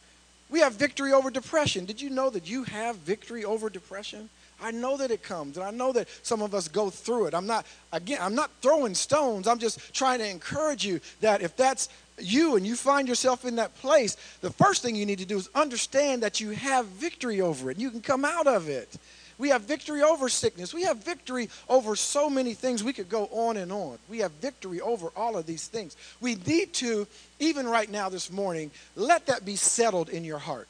We 0.51 0.59
have 0.59 0.73
victory 0.73 1.13
over 1.13 1.31
depression. 1.31 1.83
Did 1.83 1.99
you 1.99 2.11
know 2.11 2.29
that 2.29 2.47
you 2.47 2.63
have 2.65 2.97
victory 2.97 3.43
over 3.43 3.71
depression? 3.71 4.29
I 4.61 4.69
know 4.69 4.97
that 4.97 5.09
it 5.09 5.23
comes, 5.23 5.57
and 5.57 5.65
I 5.65 5.71
know 5.71 5.91
that 5.93 6.07
some 6.21 6.43
of 6.43 6.53
us 6.53 6.67
go 6.67 6.91
through 6.91 7.25
it. 7.25 7.33
I'm 7.33 7.47
not, 7.47 7.65
again, 7.91 8.19
I'm 8.21 8.35
not 8.35 8.51
throwing 8.61 8.93
stones. 8.93 9.47
I'm 9.47 9.57
just 9.57 9.95
trying 9.95 10.19
to 10.19 10.29
encourage 10.29 10.85
you 10.85 10.99
that 11.21 11.41
if 11.41 11.57
that's 11.57 11.89
you 12.19 12.55
and 12.55 12.67
you 12.67 12.75
find 12.75 13.07
yourself 13.07 13.45
in 13.45 13.55
that 13.55 13.73
place, 13.79 14.15
the 14.41 14.51
first 14.51 14.83
thing 14.83 14.95
you 14.95 15.07
need 15.07 15.17
to 15.17 15.25
do 15.25 15.37
is 15.37 15.49
understand 15.55 16.21
that 16.21 16.39
you 16.39 16.51
have 16.51 16.85
victory 16.85 17.41
over 17.41 17.71
it. 17.71 17.79
You 17.79 17.89
can 17.89 18.01
come 18.01 18.25
out 18.25 18.45
of 18.45 18.69
it. 18.69 18.95
We 19.37 19.49
have 19.49 19.63
victory 19.63 20.01
over 20.01 20.29
sickness. 20.29 20.73
We 20.73 20.83
have 20.83 20.97
victory 21.03 21.49
over 21.67 21.95
so 21.95 22.29
many 22.29 22.53
things. 22.53 22.83
We 22.83 22.93
could 22.93 23.09
go 23.09 23.25
on 23.31 23.57
and 23.57 23.71
on. 23.71 23.97
We 24.09 24.19
have 24.19 24.31
victory 24.33 24.79
over 24.79 25.09
all 25.15 25.37
of 25.37 25.45
these 25.45 25.67
things. 25.67 25.97
We 26.21 26.35
need 26.35 26.73
to, 26.75 27.07
even 27.39 27.67
right 27.67 27.89
now 27.89 28.09
this 28.09 28.31
morning, 28.31 28.71
let 28.95 29.25
that 29.27 29.45
be 29.45 29.55
settled 29.55 30.09
in 30.09 30.23
your 30.23 30.37
heart. 30.37 30.67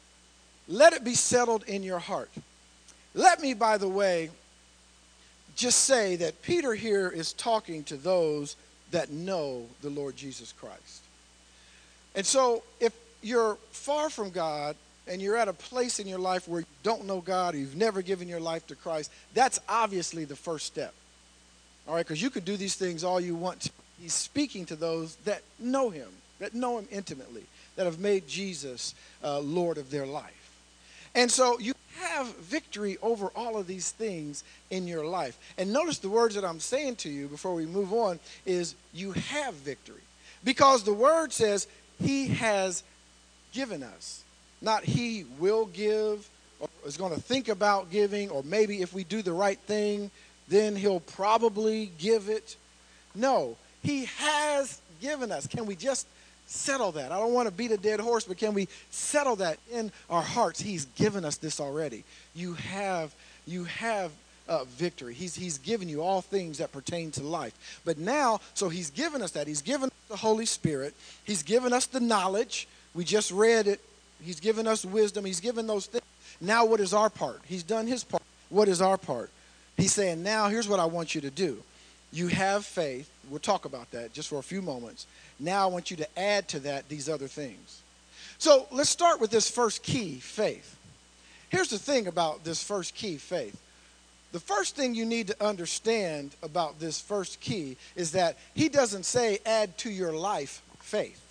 Let 0.66 0.92
it 0.92 1.04
be 1.04 1.14
settled 1.14 1.64
in 1.64 1.82
your 1.82 1.98
heart. 1.98 2.30
Let 3.14 3.40
me, 3.40 3.54
by 3.54 3.78
the 3.78 3.88
way, 3.88 4.30
just 5.56 5.84
say 5.84 6.16
that 6.16 6.42
Peter 6.42 6.74
here 6.74 7.08
is 7.08 7.32
talking 7.32 7.84
to 7.84 7.96
those 7.96 8.56
that 8.90 9.10
know 9.10 9.66
the 9.82 9.90
Lord 9.90 10.16
Jesus 10.16 10.52
Christ. 10.52 11.02
And 12.14 12.24
so, 12.24 12.62
if 12.80 12.92
you're 13.22 13.56
far 13.70 14.10
from 14.10 14.30
God 14.30 14.76
and 15.06 15.20
you're 15.20 15.36
at 15.36 15.48
a 15.48 15.52
place 15.52 16.00
in 16.00 16.06
your 16.06 16.18
life 16.18 16.48
where 16.48 16.60
you 16.60 16.66
don't 16.82 17.06
know 17.06 17.20
God, 17.20 17.54
or 17.54 17.58
you've 17.58 17.76
never 17.76 18.02
given 18.02 18.28
your 18.28 18.40
life 18.40 18.66
to 18.68 18.74
Christ, 18.74 19.10
that's 19.34 19.60
obviously 19.68 20.24
the 20.24 20.36
first 20.36 20.66
step. 20.66 20.94
All 21.86 21.94
right, 21.94 22.06
because 22.06 22.22
you 22.22 22.30
could 22.30 22.44
do 22.44 22.56
these 22.56 22.76
things 22.76 23.04
all 23.04 23.20
you 23.20 23.34
want. 23.34 23.70
He's 24.00 24.14
speaking 24.14 24.64
to 24.66 24.76
those 24.76 25.16
that 25.24 25.42
know 25.58 25.90
Him, 25.90 26.08
that 26.38 26.54
know 26.54 26.78
Him 26.78 26.88
intimately, 26.90 27.44
that 27.76 27.84
have 27.84 27.98
made 27.98 28.26
Jesus 28.26 28.94
uh, 29.22 29.40
Lord 29.40 29.76
of 29.76 29.90
their 29.90 30.06
life. 30.06 30.50
And 31.14 31.30
so 31.30 31.58
you 31.58 31.74
have 31.98 32.34
victory 32.36 32.96
over 33.02 33.28
all 33.36 33.56
of 33.56 33.66
these 33.66 33.90
things 33.90 34.42
in 34.70 34.88
your 34.88 35.04
life. 35.04 35.38
And 35.56 35.72
notice 35.72 35.98
the 35.98 36.08
words 36.08 36.34
that 36.34 36.44
I'm 36.44 36.60
saying 36.60 36.96
to 36.96 37.08
you 37.08 37.28
before 37.28 37.54
we 37.54 37.66
move 37.66 37.92
on 37.92 38.18
is 38.44 38.74
you 38.92 39.12
have 39.12 39.54
victory. 39.54 40.00
Because 40.42 40.82
the 40.82 40.92
word 40.92 41.32
says 41.32 41.68
he 42.00 42.28
has 42.28 42.82
given 43.52 43.82
us. 43.82 44.23
Not 44.64 44.84
he 44.84 45.26
will 45.38 45.66
give 45.66 46.28
or 46.58 46.68
is 46.86 46.96
going 46.96 47.14
to 47.14 47.20
think 47.20 47.48
about 47.48 47.90
giving, 47.90 48.30
or 48.30 48.42
maybe 48.42 48.80
if 48.80 48.94
we 48.94 49.04
do 49.04 49.22
the 49.22 49.32
right 49.32 49.58
thing, 49.58 50.10
then 50.48 50.74
he'll 50.74 51.00
probably 51.00 51.90
give 51.98 52.28
it. 52.28 52.56
No, 53.14 53.56
he 53.82 54.06
has 54.16 54.80
given 55.00 55.30
us. 55.30 55.46
Can 55.46 55.66
we 55.66 55.76
just 55.76 56.06
settle 56.46 56.92
that? 56.92 57.12
I 57.12 57.18
don't 57.18 57.32
want 57.32 57.48
to 57.48 57.54
beat 57.54 57.70
a 57.70 57.76
dead 57.76 58.00
horse, 58.00 58.24
but 58.24 58.38
can 58.38 58.54
we 58.54 58.68
settle 58.90 59.36
that 59.36 59.58
in 59.70 59.92
our 60.08 60.22
hearts? 60.22 60.60
He's 60.60 60.86
given 60.96 61.24
us 61.24 61.36
this 61.36 61.60
already. 61.60 62.04
You 62.34 62.54
have, 62.54 63.14
you 63.46 63.64
have 63.64 64.10
uh, 64.48 64.64
victory. 64.64 65.14
He's, 65.14 65.34
he's 65.34 65.58
given 65.58 65.88
you 65.88 66.02
all 66.02 66.22
things 66.22 66.58
that 66.58 66.72
pertain 66.72 67.10
to 67.12 67.22
life. 67.22 67.80
But 67.84 67.98
now, 67.98 68.40
so 68.54 68.68
he's 68.68 68.90
given 68.90 69.22
us 69.22 69.32
that. 69.32 69.46
He's 69.46 69.62
given 69.62 69.88
us 69.88 70.08
the 70.08 70.16
Holy 70.16 70.46
Spirit. 70.46 70.94
He's 71.24 71.42
given 71.42 71.72
us 71.72 71.86
the 71.86 72.00
knowledge. 72.00 72.66
We 72.94 73.04
just 73.04 73.30
read 73.30 73.66
it. 73.66 73.80
He's 74.22 74.40
given 74.40 74.66
us 74.66 74.84
wisdom. 74.84 75.24
He's 75.24 75.40
given 75.40 75.66
those 75.66 75.86
things. 75.86 76.04
Now, 76.40 76.64
what 76.64 76.80
is 76.80 76.94
our 76.94 77.10
part? 77.10 77.40
He's 77.46 77.62
done 77.62 77.86
his 77.86 78.04
part. 78.04 78.22
What 78.48 78.68
is 78.68 78.80
our 78.80 78.98
part? 78.98 79.30
He's 79.76 79.92
saying, 79.92 80.22
now 80.22 80.48
here's 80.48 80.68
what 80.68 80.80
I 80.80 80.86
want 80.86 81.14
you 81.14 81.20
to 81.22 81.30
do. 81.30 81.62
You 82.12 82.28
have 82.28 82.64
faith. 82.64 83.10
We'll 83.28 83.40
talk 83.40 83.64
about 83.64 83.90
that 83.90 84.12
just 84.12 84.28
for 84.28 84.38
a 84.38 84.42
few 84.42 84.62
moments. 84.62 85.06
Now 85.40 85.64
I 85.64 85.66
want 85.66 85.90
you 85.90 85.96
to 85.98 86.18
add 86.18 86.48
to 86.48 86.60
that 86.60 86.88
these 86.88 87.08
other 87.08 87.26
things. 87.26 87.82
So 88.38 88.66
let's 88.70 88.90
start 88.90 89.20
with 89.20 89.30
this 89.30 89.50
first 89.50 89.82
key, 89.82 90.16
faith. 90.20 90.76
Here's 91.48 91.70
the 91.70 91.78
thing 91.78 92.06
about 92.06 92.44
this 92.44 92.62
first 92.62 92.94
key, 92.94 93.16
faith. 93.16 93.60
The 94.32 94.40
first 94.40 94.74
thing 94.74 94.94
you 94.94 95.04
need 95.04 95.28
to 95.28 95.44
understand 95.44 96.34
about 96.42 96.80
this 96.80 97.00
first 97.00 97.40
key 97.40 97.76
is 97.94 98.12
that 98.12 98.36
he 98.54 98.68
doesn't 98.68 99.04
say 99.04 99.38
add 99.46 99.78
to 99.78 99.90
your 99.90 100.12
life 100.12 100.62
faith. 100.80 101.23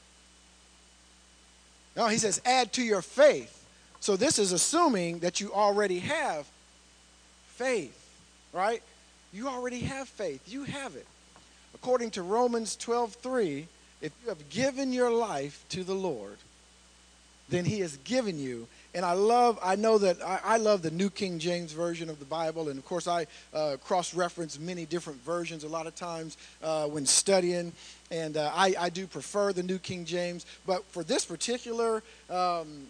No, 1.96 2.08
he 2.08 2.18
says 2.18 2.42
add 2.46 2.74
to 2.74 2.84
your 2.84 3.02
faith. 3.02 3.66
So 4.00 4.16
this 4.16 4.40
is 4.40 4.52
assuming 4.52 5.20
that 5.20 5.40
you 5.40 5.54
already 5.54 6.00
have 6.00 6.46
faith, 7.48 7.98
right? 8.52 8.82
You 9.32 9.48
already 9.48 9.82
have 9.82 10.10
faith. 10.10 10.42
You 10.48 10.64
have 10.66 10.96
it. 10.96 11.08
According 11.74 12.12
to 12.12 12.22
Romans 12.22 12.76
12:3, 12.76 13.68
if 14.02 14.12
you 14.22 14.30
have 14.30 14.50
given 14.50 14.92
your 14.92 15.10
life 15.10 15.64
to 15.70 15.84
the 15.84 15.96
Lord, 15.96 16.38
then 17.50 17.66
he 17.66 17.80
has 17.80 17.98
given 17.98 18.40
you 18.40 18.68
and 18.96 19.04
I 19.06 19.14
love, 19.14 19.58
I 19.64 19.76
know 19.76 19.98
that 19.98 20.22
I, 20.22 20.40
I, 20.44 20.58
love 20.58 20.84
the 20.84 20.92
New 20.92 21.10
King 21.10 21.40
James 21.40 21.72
Version 21.72 22.10
of 22.10 22.20
the 22.20 22.26
Bible. 22.26 22.70
And 22.70 22.78
of 22.78 22.86
course, 22.86 23.08
I 23.08 23.26
uh, 23.54 23.78
cross 23.84 24.14
reference 24.14 24.60
many 24.60 24.86
different 24.86 25.24
versions 25.24 25.64
a 25.64 25.68
lot 25.68 25.88
of 25.88 25.96
times 25.96 26.38
uh, 26.62 26.86
when 26.86 27.06
studying. 27.06 27.72
And 28.12 28.38
uh, 28.38 28.52
I, 28.54 28.76
I, 28.80 28.90
do 28.90 29.08
prefer 29.08 29.52
the 29.52 29.64
New 29.64 29.80
King 29.80 30.06
James. 30.06 30.46
But 30.68 30.86
for 30.86 31.04
this 31.04 31.26
particular 31.26 32.04
um, 32.30 32.86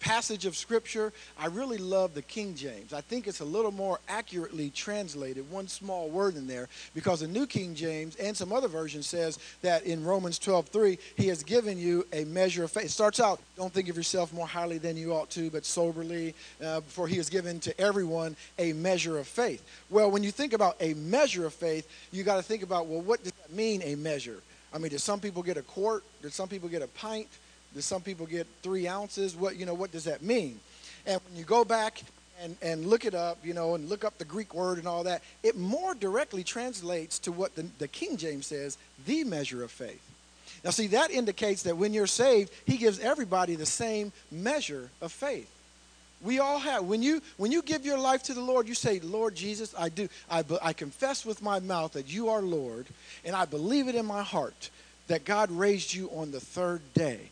passage 0.00 0.46
of 0.46 0.56
scripture, 0.56 1.12
I 1.38 1.46
really 1.46 1.78
love 1.78 2.14
the 2.14 2.22
King 2.22 2.54
James. 2.54 2.92
I 2.92 3.00
think 3.00 3.26
it's 3.26 3.40
a 3.40 3.44
little 3.44 3.72
more 3.72 4.00
accurately 4.08 4.70
translated, 4.70 5.50
one 5.50 5.68
small 5.68 6.08
word 6.08 6.36
in 6.36 6.46
there, 6.46 6.68
because 6.94 7.20
the 7.20 7.28
New 7.28 7.46
King 7.46 7.74
James 7.74 8.16
and 8.16 8.36
some 8.36 8.52
other 8.52 8.68
versions 8.68 9.06
says 9.06 9.38
that 9.62 9.84
in 9.84 10.04
Romans 10.04 10.38
12:3, 10.38 10.98
he 11.16 11.28
has 11.28 11.42
given 11.42 11.78
you 11.78 12.06
a 12.12 12.24
measure 12.24 12.64
of 12.64 12.72
faith. 12.72 12.86
It 12.86 12.90
starts 12.90 13.20
out, 13.20 13.40
don't 13.56 13.72
think 13.72 13.88
of 13.88 13.96
yourself 13.96 14.32
more 14.32 14.46
highly 14.46 14.78
than 14.78 14.96
you 14.96 15.12
ought 15.12 15.30
to, 15.30 15.50
but 15.50 15.64
soberly, 15.64 16.34
uh, 16.62 16.80
for 16.82 17.08
he 17.08 17.16
has 17.16 17.28
given 17.28 17.60
to 17.60 17.80
everyone 17.80 18.36
a 18.58 18.72
measure 18.72 19.18
of 19.18 19.26
faith. 19.26 19.62
Well, 19.90 20.10
when 20.10 20.22
you 20.22 20.30
think 20.30 20.52
about 20.52 20.76
a 20.80 20.94
measure 20.94 21.46
of 21.46 21.54
faith, 21.54 21.88
you 22.12 22.24
got 22.24 22.36
to 22.36 22.42
think 22.42 22.62
about, 22.62 22.86
well, 22.86 23.00
what 23.00 23.22
does 23.22 23.32
that 23.32 23.52
mean, 23.52 23.82
a 23.82 23.94
measure? 23.94 24.40
I 24.72 24.78
mean, 24.78 24.90
did 24.90 25.00
some 25.00 25.20
people 25.20 25.42
get 25.42 25.56
a 25.56 25.62
quart? 25.62 26.04
Did 26.22 26.32
some 26.32 26.48
people 26.48 26.68
get 26.68 26.82
a 26.82 26.88
pint? 26.88 27.28
Do 27.74 27.80
some 27.80 28.02
people 28.02 28.26
get 28.26 28.46
three 28.62 28.88
ounces? 28.88 29.36
What 29.36 29.56
you 29.56 29.66
know? 29.66 29.74
What 29.74 29.92
does 29.92 30.04
that 30.04 30.22
mean? 30.22 30.60
And 31.06 31.20
when 31.28 31.36
you 31.36 31.44
go 31.44 31.64
back 31.64 32.02
and, 32.42 32.56
and 32.62 32.86
look 32.86 33.04
it 33.04 33.14
up, 33.14 33.38
you 33.44 33.54
know, 33.54 33.74
and 33.74 33.88
look 33.88 34.04
up 34.04 34.18
the 34.18 34.24
Greek 34.24 34.54
word 34.54 34.78
and 34.78 34.86
all 34.86 35.04
that, 35.04 35.22
it 35.42 35.56
more 35.56 35.94
directly 35.94 36.44
translates 36.44 37.18
to 37.20 37.32
what 37.32 37.54
the, 37.54 37.66
the 37.78 37.88
King 37.88 38.16
James 38.16 38.46
says, 38.46 38.78
the 39.06 39.24
measure 39.24 39.62
of 39.62 39.70
faith. 39.70 40.02
Now, 40.64 40.70
see, 40.70 40.88
that 40.88 41.10
indicates 41.10 41.62
that 41.64 41.76
when 41.76 41.92
you're 41.92 42.06
saved, 42.06 42.52
He 42.66 42.76
gives 42.76 42.98
everybody 43.00 43.54
the 43.54 43.66
same 43.66 44.12
measure 44.30 44.90
of 45.00 45.12
faith. 45.12 45.50
We 46.20 46.40
all 46.40 46.58
have. 46.58 46.84
When 46.84 47.00
you 47.00 47.22
when 47.36 47.52
you 47.52 47.62
give 47.62 47.86
your 47.86 47.98
life 47.98 48.24
to 48.24 48.34
the 48.34 48.40
Lord, 48.40 48.66
you 48.66 48.74
say, 48.74 48.98
"Lord 48.98 49.36
Jesus, 49.36 49.72
I 49.78 49.88
do. 49.88 50.08
I, 50.28 50.44
I 50.60 50.72
confess 50.72 51.24
with 51.24 51.40
my 51.42 51.60
mouth 51.60 51.92
that 51.92 52.12
you 52.12 52.28
are 52.30 52.42
Lord, 52.42 52.86
and 53.24 53.36
I 53.36 53.44
believe 53.44 53.86
it 53.86 53.94
in 53.94 54.04
my 54.04 54.22
heart 54.22 54.70
that 55.06 55.24
God 55.24 55.50
raised 55.52 55.94
you 55.94 56.10
on 56.10 56.32
the 56.32 56.40
third 56.40 56.82
day." 56.92 57.30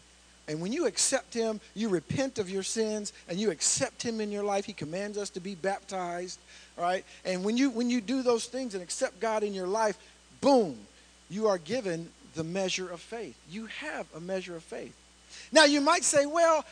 And 0.49 0.61
when 0.61 0.73
you 0.73 0.87
accept 0.87 1.35
him, 1.35 1.61
you 1.75 1.89
repent 1.89 2.39
of 2.39 2.49
your 2.49 2.63
sins 2.63 3.13
and 3.29 3.39
you 3.39 3.51
accept 3.51 4.03
him 4.03 4.21
in 4.21 4.31
your 4.31 4.45
life. 4.45 4.65
He 4.65 4.73
commands 4.73 5.19
us 5.19 5.31
to 5.31 5.41
be 5.41 5.55
baptized, 5.57 6.39
right? 6.77 7.05
And 7.25 7.45
when 7.45 7.57
you 7.57 7.71
when 7.71 7.91
you 7.91 8.01
do 8.01 8.23
those 8.23 8.47
things 8.47 8.75
and 8.75 8.83
accept 8.83 9.19
God 9.19 9.43
in 9.43 9.55
your 9.55 9.67
life, 9.67 9.99
boom, 10.41 10.79
you 11.29 11.49
are 11.49 11.59
given 11.59 12.11
the 12.35 12.45
measure 12.45 12.89
of 12.89 13.01
faith. 13.01 13.37
You 13.51 13.67
have 13.67 14.07
a 14.15 14.21
measure 14.21 14.55
of 14.55 14.63
faith. 14.63 14.95
Now 15.51 15.65
you 15.65 15.81
might 15.81 16.05
say, 16.05 16.27
well, 16.27 16.65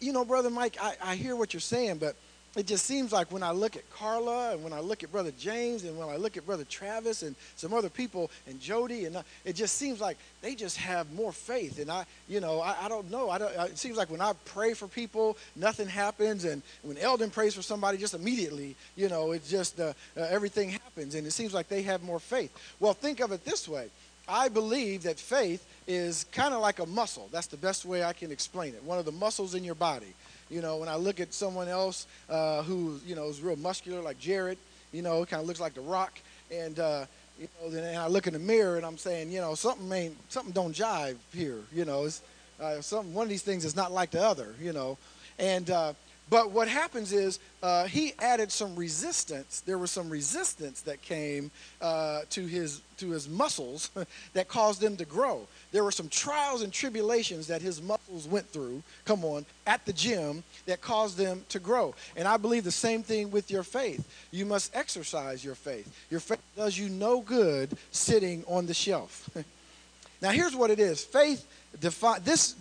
you 0.00 0.12
know, 0.12 0.24
brother 0.24 0.50
Mike, 0.50 0.76
I, 0.80 0.94
I 1.02 1.14
hear 1.14 1.36
what 1.36 1.52
you're 1.52 1.60
saying, 1.60 1.98
but 1.98 2.16
it 2.58 2.66
just 2.66 2.86
seems 2.86 3.12
like 3.12 3.30
when 3.30 3.42
I 3.42 3.52
look 3.52 3.76
at 3.76 3.88
Carla 3.90 4.52
and 4.52 4.64
when 4.64 4.72
I 4.72 4.80
look 4.80 5.04
at 5.04 5.12
Brother 5.12 5.32
James 5.38 5.84
and 5.84 5.96
when 5.96 6.08
I 6.08 6.16
look 6.16 6.36
at 6.36 6.44
Brother 6.44 6.64
Travis 6.64 7.22
and 7.22 7.36
some 7.54 7.72
other 7.72 7.88
people 7.88 8.30
and 8.48 8.60
Jody 8.60 9.04
and 9.04 9.16
uh, 9.16 9.22
it 9.44 9.54
just 9.54 9.76
seems 9.76 10.00
like 10.00 10.16
they 10.42 10.54
just 10.56 10.76
have 10.78 11.12
more 11.12 11.30
faith. 11.30 11.78
And 11.78 11.90
I, 11.90 12.04
you 12.28 12.40
know, 12.40 12.60
I, 12.60 12.76
I 12.82 12.88
don't 12.88 13.10
know. 13.10 13.30
I 13.30 13.38
don't, 13.38 13.52
it 13.52 13.78
seems 13.78 13.96
like 13.96 14.10
when 14.10 14.20
I 14.20 14.32
pray 14.44 14.74
for 14.74 14.88
people, 14.88 15.36
nothing 15.54 15.86
happens. 15.86 16.44
And 16.44 16.62
when 16.82 16.98
Eldon 16.98 17.30
prays 17.30 17.54
for 17.54 17.62
somebody, 17.62 17.96
just 17.96 18.14
immediately, 18.14 18.74
you 18.96 19.08
know, 19.08 19.32
it 19.32 19.46
just 19.46 19.78
uh, 19.78 19.92
uh, 20.16 20.20
everything 20.22 20.70
happens. 20.70 21.14
And 21.14 21.26
it 21.26 21.32
seems 21.32 21.54
like 21.54 21.68
they 21.68 21.82
have 21.82 22.02
more 22.02 22.18
faith. 22.18 22.52
Well, 22.80 22.92
think 22.92 23.20
of 23.20 23.30
it 23.30 23.44
this 23.44 23.68
way. 23.68 23.88
I 24.28 24.48
believe 24.48 25.04
that 25.04 25.18
faith 25.18 25.64
is 25.86 26.26
kind 26.32 26.52
of 26.52 26.60
like 26.60 26.80
a 26.80 26.86
muscle. 26.86 27.28
That's 27.32 27.46
the 27.46 27.56
best 27.56 27.86
way 27.86 28.04
I 28.04 28.12
can 28.12 28.30
explain 28.30 28.74
it. 28.74 28.82
One 28.84 28.98
of 28.98 29.06
the 29.06 29.12
muscles 29.12 29.54
in 29.54 29.64
your 29.64 29.74
body. 29.74 30.14
You 30.50 30.62
know, 30.62 30.78
when 30.78 30.88
I 30.88 30.96
look 30.96 31.20
at 31.20 31.34
someone 31.34 31.68
else 31.68 32.06
uh, 32.28 32.62
who, 32.62 32.98
you 33.06 33.14
know, 33.14 33.28
is 33.28 33.40
real 33.40 33.56
muscular 33.56 34.00
like 34.00 34.18
Jared, 34.18 34.58
you 34.92 35.02
know, 35.02 35.24
kind 35.26 35.40
of 35.42 35.46
looks 35.46 35.60
like 35.60 35.74
The 35.74 35.80
Rock, 35.82 36.18
and, 36.50 36.78
uh, 36.78 37.04
you 37.38 37.48
know, 37.60 37.70
then 37.70 37.98
I 37.98 38.06
look 38.06 38.26
in 38.26 38.32
the 38.32 38.38
mirror 38.38 38.76
and 38.76 38.86
I'm 38.86 38.98
saying, 38.98 39.30
you 39.30 39.40
know, 39.40 39.54
something 39.54 39.90
ain't, 39.92 40.16
something 40.30 40.52
don't 40.52 40.74
jive 40.74 41.16
here, 41.34 41.60
you 41.72 41.84
know, 41.84 42.04
it's, 42.04 42.22
uh, 42.60 42.80
something, 42.80 43.12
one 43.14 43.24
of 43.24 43.30
these 43.30 43.42
things 43.42 43.64
is 43.64 43.76
not 43.76 43.92
like 43.92 44.10
the 44.10 44.22
other, 44.22 44.54
you 44.60 44.72
know, 44.72 44.96
and, 45.38 45.70
uh, 45.70 45.92
but 46.30 46.50
what 46.50 46.68
happens 46.68 47.12
is 47.12 47.38
uh, 47.62 47.86
he 47.86 48.12
added 48.18 48.52
some 48.52 48.76
resistance. 48.76 49.60
There 49.60 49.78
was 49.78 49.90
some 49.90 50.10
resistance 50.10 50.82
that 50.82 51.00
came 51.02 51.50
uh, 51.80 52.20
to 52.30 52.46
his 52.46 52.82
to 52.98 53.10
his 53.10 53.28
muscles 53.28 53.90
that 54.32 54.48
caused 54.48 54.80
them 54.80 54.96
to 54.96 55.04
grow. 55.04 55.46
There 55.72 55.84
were 55.84 55.92
some 55.92 56.08
trials 56.08 56.62
and 56.62 56.72
tribulations 56.72 57.46
that 57.46 57.62
his 57.62 57.80
muscles 57.80 58.26
went 58.26 58.48
through. 58.48 58.82
Come 59.04 59.24
on, 59.24 59.46
at 59.66 59.84
the 59.86 59.92
gym 59.92 60.42
that 60.66 60.80
caused 60.80 61.16
them 61.16 61.44
to 61.50 61.58
grow. 61.58 61.94
And 62.16 62.26
I 62.26 62.36
believe 62.36 62.64
the 62.64 62.70
same 62.70 63.02
thing 63.02 63.30
with 63.30 63.50
your 63.50 63.62
faith. 63.62 64.06
You 64.30 64.46
must 64.46 64.74
exercise 64.74 65.44
your 65.44 65.54
faith. 65.54 65.88
Your 66.10 66.20
faith 66.20 66.42
does 66.56 66.76
you 66.76 66.88
no 66.88 67.20
good 67.20 67.76
sitting 67.92 68.44
on 68.48 68.66
the 68.66 68.74
shelf. 68.74 69.30
now 70.22 70.30
here's 70.30 70.56
what 70.56 70.70
it 70.70 70.80
is. 70.80 71.04
Faith 71.04 71.46
define 71.80 72.22
this 72.24 72.54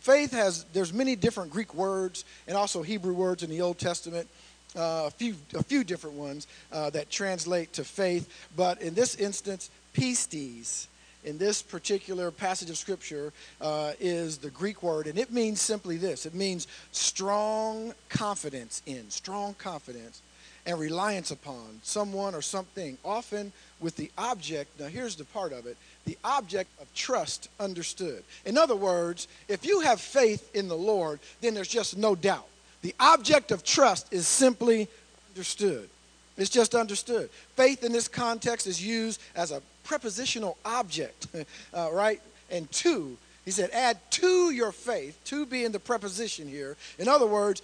faith 0.00 0.32
has 0.32 0.64
there's 0.72 0.92
many 0.92 1.16
different 1.16 1.50
Greek 1.50 1.74
words 1.74 2.24
and 2.46 2.56
also 2.56 2.82
Hebrew 2.82 3.14
words 3.14 3.42
in 3.42 3.50
the 3.50 3.60
Old 3.60 3.78
Testament. 3.78 4.28
Uh, 4.76 5.04
a 5.06 5.10
few 5.10 5.36
a 5.54 5.62
few 5.62 5.84
different 5.84 6.16
ones 6.16 6.48
uh, 6.72 6.90
that 6.90 7.08
translate 7.08 7.72
to 7.72 7.84
faith, 7.84 8.28
but 8.56 8.82
in 8.82 8.92
this 8.92 9.14
instance, 9.14 9.70
pistis 9.94 10.88
in 11.22 11.38
this 11.38 11.62
particular 11.62 12.30
passage 12.30 12.70
of 12.70 12.76
scripture 12.76 13.32
uh, 13.60 13.92
is 14.00 14.36
the 14.38 14.50
Greek 14.50 14.82
word, 14.82 15.06
and 15.06 15.16
it 15.16 15.32
means 15.32 15.60
simply 15.60 15.96
this: 15.96 16.26
it 16.26 16.34
means 16.34 16.66
strong 16.90 17.94
confidence 18.08 18.82
in, 18.86 19.08
strong 19.10 19.54
confidence 19.54 20.22
and 20.66 20.78
reliance 20.78 21.30
upon 21.30 21.80
someone 21.82 22.34
or 22.34 22.42
something, 22.42 22.96
often 23.04 23.52
with 23.84 23.96
the 23.96 24.10
object. 24.16 24.80
Now, 24.80 24.86
here's 24.86 25.14
the 25.14 25.24
part 25.24 25.52
of 25.52 25.66
it 25.66 25.76
the 26.06 26.18
object 26.24 26.70
of 26.80 26.92
trust 26.94 27.48
understood. 27.60 28.24
In 28.44 28.58
other 28.58 28.74
words, 28.74 29.28
if 29.46 29.64
you 29.64 29.80
have 29.80 30.00
faith 30.00 30.50
in 30.54 30.68
the 30.68 30.76
Lord, 30.76 31.20
then 31.40 31.54
there's 31.54 31.68
just 31.68 31.96
no 31.96 32.14
doubt. 32.16 32.48
The 32.82 32.94
object 32.98 33.52
of 33.52 33.62
trust 33.62 34.12
is 34.12 34.26
simply 34.26 34.88
understood. 35.32 35.88
It's 36.36 36.50
just 36.50 36.74
understood. 36.74 37.30
Faith 37.56 37.84
in 37.84 37.92
this 37.92 38.08
context 38.08 38.66
is 38.66 38.84
used 38.84 39.20
as 39.36 39.52
a 39.52 39.62
prepositional 39.84 40.56
object, 40.64 41.28
uh, 41.74 41.90
right? 41.92 42.20
And 42.50 42.70
to, 42.72 43.16
he 43.44 43.50
said, 43.50 43.70
add 43.72 43.98
to 44.12 44.50
your 44.50 44.72
faith, 44.72 45.18
to 45.26 45.46
being 45.46 45.72
the 45.72 45.78
preposition 45.78 46.48
here. 46.48 46.76
In 46.98 47.08
other 47.08 47.26
words, 47.26 47.62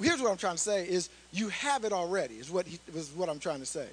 here's 0.00 0.20
what 0.20 0.30
I'm 0.30 0.36
trying 0.36 0.56
to 0.56 0.62
say 0.62 0.88
is 0.88 1.08
you 1.32 1.48
have 1.48 1.84
it 1.84 1.92
already, 1.92 2.34
is 2.34 2.50
what, 2.50 2.66
he, 2.66 2.78
was 2.94 3.10
what 3.12 3.28
I'm 3.28 3.38
trying 3.38 3.60
to 3.60 3.66
say. 3.66 3.86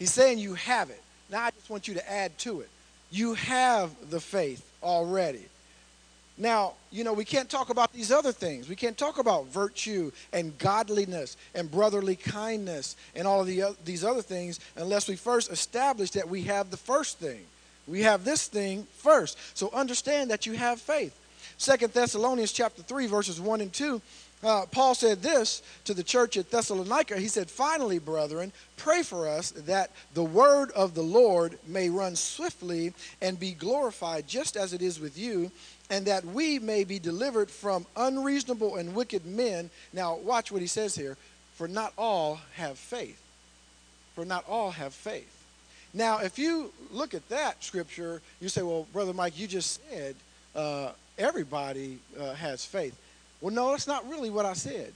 He's 0.00 0.12
saying 0.12 0.38
you 0.38 0.54
have 0.54 0.90
it. 0.90 1.00
Now 1.30 1.42
I 1.42 1.50
just 1.50 1.70
want 1.70 1.86
you 1.86 1.94
to 1.94 2.10
add 2.10 2.36
to 2.38 2.62
it. 2.62 2.70
You 3.12 3.34
have 3.34 3.90
the 4.10 4.18
faith 4.18 4.68
already. 4.82 5.44
Now, 6.38 6.72
you 6.90 7.04
know, 7.04 7.12
we 7.12 7.26
can't 7.26 7.50
talk 7.50 7.68
about 7.68 7.92
these 7.92 8.10
other 8.10 8.32
things. 8.32 8.66
We 8.66 8.74
can't 8.74 8.96
talk 8.96 9.18
about 9.18 9.48
virtue 9.48 10.10
and 10.32 10.56
godliness 10.56 11.36
and 11.54 11.70
brotherly 11.70 12.16
kindness 12.16 12.96
and 13.14 13.26
all 13.26 13.42
of 13.42 13.46
the, 13.46 13.62
uh, 13.62 13.72
these 13.84 14.04
other 14.04 14.22
things 14.22 14.58
unless 14.74 15.06
we 15.06 15.16
first 15.16 15.52
establish 15.52 16.12
that 16.12 16.26
we 16.26 16.42
have 16.44 16.70
the 16.70 16.78
first 16.78 17.18
thing. 17.18 17.44
We 17.86 18.00
have 18.02 18.24
this 18.24 18.48
thing 18.48 18.86
first. 18.96 19.36
So 19.52 19.70
understand 19.74 20.30
that 20.30 20.46
you 20.46 20.54
have 20.54 20.80
faith. 20.80 21.14
Second 21.58 21.92
Thessalonians 21.92 22.52
chapter 22.52 22.82
3 22.82 23.06
verses 23.06 23.38
1 23.38 23.60
and 23.60 23.70
2 23.70 24.00
uh, 24.42 24.64
Paul 24.70 24.94
said 24.94 25.20
this 25.20 25.62
to 25.84 25.92
the 25.92 26.02
church 26.02 26.36
at 26.36 26.50
Thessalonica. 26.50 27.18
He 27.18 27.28
said, 27.28 27.50
Finally, 27.50 27.98
brethren, 27.98 28.52
pray 28.76 29.02
for 29.02 29.28
us 29.28 29.50
that 29.50 29.90
the 30.14 30.24
word 30.24 30.70
of 30.70 30.94
the 30.94 31.02
Lord 31.02 31.58
may 31.66 31.90
run 31.90 32.16
swiftly 32.16 32.94
and 33.20 33.38
be 33.38 33.52
glorified, 33.52 34.26
just 34.26 34.56
as 34.56 34.72
it 34.72 34.80
is 34.80 34.98
with 34.98 35.18
you, 35.18 35.50
and 35.90 36.06
that 36.06 36.24
we 36.24 36.58
may 36.58 36.84
be 36.84 36.98
delivered 36.98 37.50
from 37.50 37.84
unreasonable 37.96 38.76
and 38.76 38.94
wicked 38.94 39.26
men. 39.26 39.68
Now, 39.92 40.16
watch 40.16 40.50
what 40.50 40.62
he 40.62 40.68
says 40.68 40.94
here. 40.94 41.16
For 41.56 41.68
not 41.68 41.92
all 41.98 42.40
have 42.54 42.78
faith. 42.78 43.20
For 44.14 44.24
not 44.24 44.48
all 44.48 44.70
have 44.70 44.94
faith. 44.94 45.36
Now, 45.92 46.20
if 46.20 46.38
you 46.38 46.72
look 46.90 47.12
at 47.12 47.28
that 47.28 47.62
scripture, 47.62 48.22
you 48.40 48.48
say, 48.48 48.62
Well, 48.62 48.86
Brother 48.92 49.12
Mike, 49.12 49.38
you 49.38 49.46
just 49.46 49.80
said 49.90 50.14
uh, 50.54 50.92
everybody 51.18 51.98
uh, 52.18 52.32
has 52.34 52.64
faith. 52.64 52.96
Well, 53.40 53.54
no, 53.54 53.70
that's 53.70 53.86
not 53.86 54.08
really 54.08 54.30
what 54.30 54.46
I 54.46 54.52
said. 54.52 54.92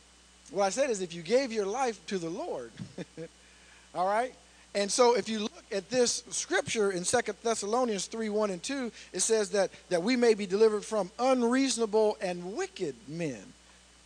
What 0.51 0.65
I 0.65 0.71
said 0.71 0.91
is 0.91 1.01
if 1.01 1.15
you 1.15 1.23
gave 1.23 1.53
your 1.53 1.67
life 1.67 2.05
to 2.07 2.19
the 2.19 2.29
Lord, 2.29 2.71
all 3.95 4.07
right? 4.07 4.35
And 4.75 4.91
so 4.91 5.17
if 5.17 5.29
you 5.29 5.39
look 5.41 5.65
at 5.71 5.89
this 5.89 6.25
scripture 6.31 6.91
in 6.91 7.05
Second 7.05 7.37
Thessalonians 7.43 8.07
3 8.07 8.29
1 8.29 8.51
and 8.51 8.63
2, 8.63 8.91
it 9.13 9.21
says 9.21 9.51
that, 9.51 9.71
that 9.89 10.03
we 10.03 10.17
may 10.17 10.35
be 10.35 10.47
delivered 10.47 10.85
from 10.85 11.11
unreasonable 11.19 12.19
and 12.21 12.57
wicked 12.57 12.95
men. 13.07 13.43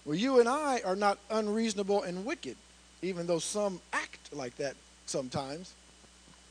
Well, 0.04 0.16
you 0.16 0.40
and 0.40 0.48
I 0.48 0.80
are 0.84 0.96
not 0.96 1.18
unreasonable 1.30 2.02
and 2.02 2.24
wicked, 2.24 2.56
even 3.02 3.26
though 3.26 3.38
some 3.38 3.80
act 3.92 4.32
like 4.32 4.56
that 4.56 4.74
sometimes. 5.06 5.72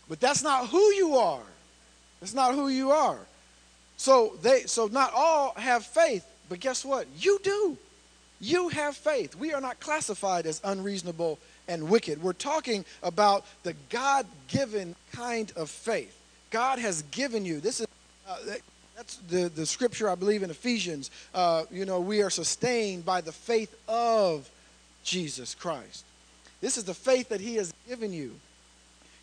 But 0.10 0.20
that's 0.20 0.44
not 0.44 0.68
who 0.68 0.94
you 0.94 1.16
are. 1.16 1.44
That's 2.20 2.34
not 2.34 2.56
who 2.56 2.70
you 2.70 2.92
are. 2.92 3.20
So 3.98 4.34
they 4.42 4.62
so 4.62 4.88
not 4.88 5.12
all 5.16 5.54
have 5.58 5.86
faith, 5.86 6.26
but 6.50 6.60
guess 6.60 6.86
what? 6.86 7.08
You 7.18 7.40
do. 7.44 7.78
You 8.40 8.70
have 8.70 8.96
faith. 8.96 9.36
We 9.36 9.54
are 9.54 9.62
not 9.62 9.80
classified 9.80 10.46
as 10.46 10.62
unreasonable 10.64 11.40
and 11.68 11.90
wicked. 11.90 12.22
We're 12.22 12.34
talking 12.34 12.86
about 13.02 13.46
the 13.64 13.74
God 13.90 14.26
given 14.48 14.96
kind 15.12 15.52
of 15.56 15.70
faith. 15.70 16.16
God 16.52 16.80
has 16.80 17.02
given 17.12 17.46
you. 17.46 17.60
This 17.60 17.82
is. 17.82 17.88
Uh, 18.28 18.38
that's 18.96 19.18
the, 19.30 19.50
the 19.50 19.68
scripture, 19.68 20.10
I 20.10 20.16
believe, 20.16 20.42
in 20.42 20.50
Ephesians. 20.50 21.12
Uh, 21.32 21.66
you 21.72 21.86
know, 21.86 22.00
we 22.00 22.24
are 22.24 22.32
sustained 22.32 23.06
by 23.06 23.22
the 23.22 23.32
faith 23.32 23.76
of 23.88 24.50
Jesus 25.04 25.54
Christ. 25.54 26.04
This 26.62 26.78
is 26.78 26.84
the 26.84 26.96
faith 26.96 27.30
that 27.30 27.40
He 27.40 27.56
has 27.58 27.72
given 27.88 28.12
you. 28.12 28.32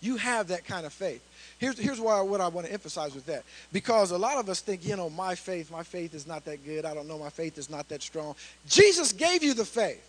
You 0.01 0.17
have 0.17 0.49
that 0.49 0.65
kind 0.65 0.85
of 0.85 0.93
faith. 0.93 1.23
Here's, 1.59 1.79
here's 1.79 2.01
why, 2.01 2.21
what 2.21 2.41
I 2.41 2.49
want 2.49 2.67
to 2.67 2.73
emphasize 2.73 3.15
with 3.15 3.27
that. 3.27 3.45
Because 3.73 4.11
a 4.11 4.19
lot 4.19 4.39
of 4.39 4.49
us 4.49 4.61
think, 4.61 4.87
you 4.87 4.97
know, 4.97 5.09
my 5.09 5.35
faith, 5.35 5.71
my 5.71 5.83
faith 5.83 6.15
is 6.15 6.27
not 6.27 6.45
that 6.45 6.65
good. 6.65 6.85
I 6.85 6.95
don't 6.95 7.09
know, 7.09 7.19
my 7.19 7.31
faith 7.31 7.57
is 7.59 7.71
not 7.71 7.89
that 7.89 8.03
strong. 8.03 8.35
Jesus 8.69 9.13
gave 9.13 9.43
you 9.43 9.55
the 9.55 9.65
faith. 9.65 10.07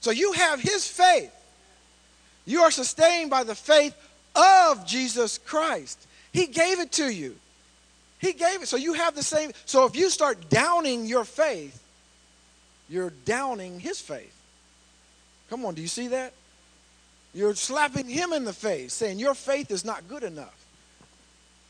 So 0.00 0.10
you 0.10 0.32
have 0.32 0.60
his 0.60 0.86
faith. 0.88 1.32
You 2.44 2.62
are 2.62 2.70
sustained 2.70 3.30
by 3.30 3.44
the 3.44 3.54
faith 3.54 3.94
of 4.34 4.86
Jesus 4.86 5.38
Christ. 5.38 6.06
He 6.32 6.46
gave 6.46 6.80
it 6.80 6.92
to 6.92 7.08
you. 7.08 7.36
He 8.18 8.32
gave 8.32 8.62
it. 8.62 8.68
So 8.68 8.76
you 8.76 8.94
have 8.94 9.14
the 9.14 9.22
same. 9.22 9.52
So 9.64 9.84
if 9.86 9.96
you 9.96 10.10
start 10.10 10.48
downing 10.48 11.06
your 11.06 11.24
faith, 11.24 11.82
you're 12.88 13.12
downing 13.24 13.80
his 13.80 14.00
faith. 14.00 14.32
Come 15.50 15.64
on, 15.64 15.74
do 15.74 15.82
you 15.82 15.88
see 15.88 16.08
that? 16.08 16.32
You're 17.36 17.54
slapping 17.54 18.08
him 18.08 18.32
in 18.32 18.44
the 18.44 18.52
face, 18.54 18.94
saying 18.94 19.18
your 19.18 19.34
faith 19.34 19.70
is 19.70 19.84
not 19.84 20.08
good 20.08 20.22
enough. 20.22 20.64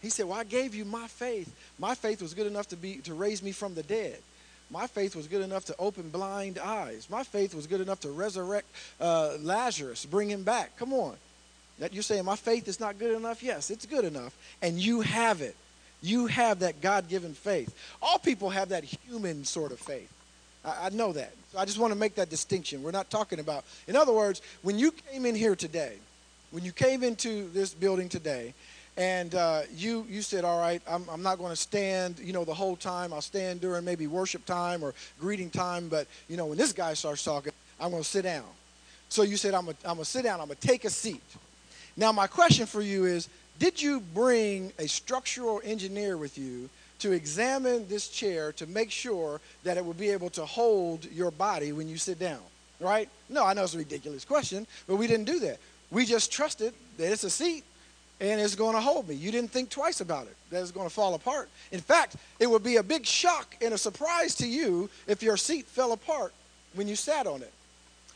He 0.00 0.10
said, 0.10 0.26
Well, 0.26 0.38
I 0.38 0.44
gave 0.44 0.76
you 0.76 0.84
my 0.84 1.08
faith. 1.08 1.52
My 1.80 1.96
faith 1.96 2.22
was 2.22 2.34
good 2.34 2.46
enough 2.46 2.68
to, 2.68 2.76
be, 2.76 2.98
to 2.98 3.14
raise 3.14 3.42
me 3.42 3.50
from 3.50 3.74
the 3.74 3.82
dead. 3.82 4.18
My 4.70 4.86
faith 4.86 5.16
was 5.16 5.26
good 5.26 5.42
enough 5.42 5.64
to 5.64 5.74
open 5.76 6.10
blind 6.10 6.60
eyes. 6.60 7.08
My 7.10 7.24
faith 7.24 7.52
was 7.52 7.66
good 7.66 7.80
enough 7.80 7.98
to 8.00 8.10
resurrect 8.12 8.68
uh, 9.00 9.38
Lazarus, 9.40 10.06
bring 10.06 10.30
him 10.30 10.44
back. 10.44 10.76
Come 10.76 10.92
on. 10.92 11.16
That 11.80 11.92
you're 11.92 12.04
saying 12.04 12.24
my 12.24 12.36
faith 12.36 12.68
is 12.68 12.78
not 12.78 13.00
good 13.00 13.16
enough? 13.16 13.42
Yes, 13.42 13.68
it's 13.68 13.86
good 13.86 14.04
enough. 14.04 14.36
And 14.62 14.78
you 14.78 15.00
have 15.00 15.40
it. 15.40 15.56
You 16.00 16.28
have 16.28 16.60
that 16.60 16.80
God 16.80 17.08
given 17.08 17.34
faith. 17.34 17.76
All 18.00 18.18
people 18.18 18.50
have 18.50 18.68
that 18.68 18.84
human 18.84 19.44
sort 19.44 19.72
of 19.72 19.80
faith. 19.80 20.12
I, 20.66 20.86
I 20.86 20.88
know 20.90 21.12
that. 21.12 21.32
So 21.52 21.58
I 21.58 21.64
just 21.64 21.78
want 21.78 21.92
to 21.92 21.98
make 21.98 22.16
that 22.16 22.28
distinction. 22.28 22.82
We're 22.82 22.90
not 22.90 23.08
talking 23.08 23.38
about, 23.38 23.64
in 23.86 23.96
other 23.96 24.12
words, 24.12 24.42
when 24.62 24.78
you 24.78 24.90
came 24.90 25.24
in 25.24 25.34
here 25.34 25.56
today, 25.56 25.96
when 26.50 26.64
you 26.64 26.72
came 26.72 27.02
into 27.02 27.48
this 27.50 27.72
building 27.72 28.08
today, 28.08 28.52
and 28.98 29.34
uh, 29.34 29.62
you 29.74 30.06
you 30.08 30.22
said, 30.22 30.44
all 30.44 30.58
right, 30.58 30.80
I'm, 30.88 31.06
I'm 31.10 31.22
not 31.22 31.36
going 31.36 31.50
to 31.50 31.56
stand, 31.56 32.18
you 32.18 32.32
know, 32.32 32.44
the 32.44 32.54
whole 32.54 32.76
time. 32.76 33.12
I'll 33.12 33.20
stand 33.20 33.60
during 33.60 33.84
maybe 33.84 34.06
worship 34.06 34.46
time 34.46 34.82
or 34.82 34.94
greeting 35.20 35.50
time, 35.50 35.88
but 35.88 36.06
you 36.28 36.36
know, 36.38 36.46
when 36.46 36.56
this 36.56 36.72
guy 36.72 36.94
starts 36.94 37.22
talking, 37.22 37.52
I'm 37.78 37.90
going 37.90 38.02
to 38.02 38.08
sit 38.08 38.22
down. 38.22 38.46
So 39.10 39.22
you 39.22 39.36
said, 39.36 39.52
I'm 39.52 39.66
going 39.66 39.76
I'm 39.84 39.98
to 39.98 40.04
sit 40.04 40.24
down. 40.24 40.40
I'm 40.40 40.46
going 40.46 40.58
to 40.58 40.66
take 40.66 40.84
a 40.86 40.90
seat. 40.90 41.22
Now, 41.96 42.10
my 42.12 42.26
question 42.26 42.66
for 42.66 42.80
you 42.80 43.04
is, 43.04 43.28
did 43.58 43.80
you 43.80 44.00
bring 44.00 44.72
a 44.78 44.86
structural 44.88 45.60
engineer 45.62 46.16
with 46.16 46.38
you 46.38 46.70
to 47.00 47.12
examine 47.12 47.88
this 47.88 48.08
chair 48.08 48.52
to 48.52 48.66
make 48.66 48.90
sure 48.90 49.40
that 49.64 49.76
it 49.76 49.84
would 49.84 49.98
be 49.98 50.10
able 50.10 50.30
to 50.30 50.44
hold 50.44 51.04
your 51.06 51.30
body 51.30 51.72
when 51.72 51.88
you 51.88 51.98
sit 51.98 52.18
down? 52.18 52.40
Right? 52.80 53.08
No, 53.28 53.44
I 53.44 53.54
know 53.54 53.64
it's 53.64 53.74
a 53.74 53.78
ridiculous 53.78 54.24
question, 54.24 54.66
but 54.86 54.96
we 54.96 55.06
didn't 55.06 55.26
do 55.26 55.40
that. 55.40 55.58
We 55.90 56.04
just 56.04 56.32
trusted 56.32 56.74
that 56.98 57.12
it's 57.12 57.24
a 57.24 57.30
seat 57.30 57.64
and 58.20 58.40
it's 58.40 58.54
going 58.54 58.74
to 58.74 58.80
hold 58.80 59.08
me. 59.08 59.14
You 59.14 59.30
didn't 59.30 59.50
think 59.50 59.70
twice 59.70 60.00
about 60.00 60.26
it, 60.26 60.36
that 60.50 60.60
it's 60.60 60.70
going 60.70 60.88
to 60.88 60.94
fall 60.94 61.14
apart. 61.14 61.48
In 61.70 61.80
fact, 61.80 62.16
it 62.38 62.46
would 62.46 62.62
be 62.62 62.76
a 62.76 62.82
big 62.82 63.04
shock 63.04 63.56
and 63.60 63.74
a 63.74 63.78
surprise 63.78 64.34
to 64.36 64.46
you 64.46 64.88
if 65.06 65.22
your 65.22 65.36
seat 65.36 65.66
fell 65.66 65.92
apart 65.92 66.32
when 66.74 66.88
you 66.88 66.96
sat 66.96 67.26
on 67.26 67.42
it. 67.42 67.52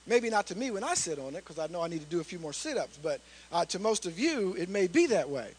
Maybe 0.06 0.30
not 0.30 0.46
to 0.46 0.56
me 0.56 0.70
when 0.70 0.82
I 0.82 0.94
sit 0.94 1.18
on 1.18 1.34
it, 1.34 1.44
because 1.46 1.58
I 1.58 1.66
know 1.66 1.82
I 1.82 1.88
need 1.88 2.00
to 2.00 2.06
do 2.06 2.20
a 2.20 2.24
few 2.24 2.38
more 2.38 2.52
sit 2.52 2.78
ups, 2.78 2.98
but 3.02 3.20
uh, 3.52 3.64
to 3.66 3.78
most 3.78 4.06
of 4.06 4.18
you, 4.18 4.54
it 4.58 4.68
may 4.68 4.86
be 4.86 5.06
that 5.06 5.28
way. 5.28 5.50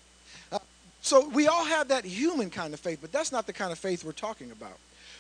So 1.12 1.28
we 1.28 1.48
all 1.48 1.66
have 1.66 1.90
that 1.90 2.06
human 2.06 2.50
kind 2.50 2.74
of 2.74 2.80
faith, 2.80 3.00
but 3.02 3.12
that's 3.12 3.34
not 3.34 3.46
the 3.46 3.52
kind 3.52 3.74
of 3.74 3.78
faith 3.78 4.06
we're 4.06 4.14
talking 4.14 4.50
about. 4.50 4.78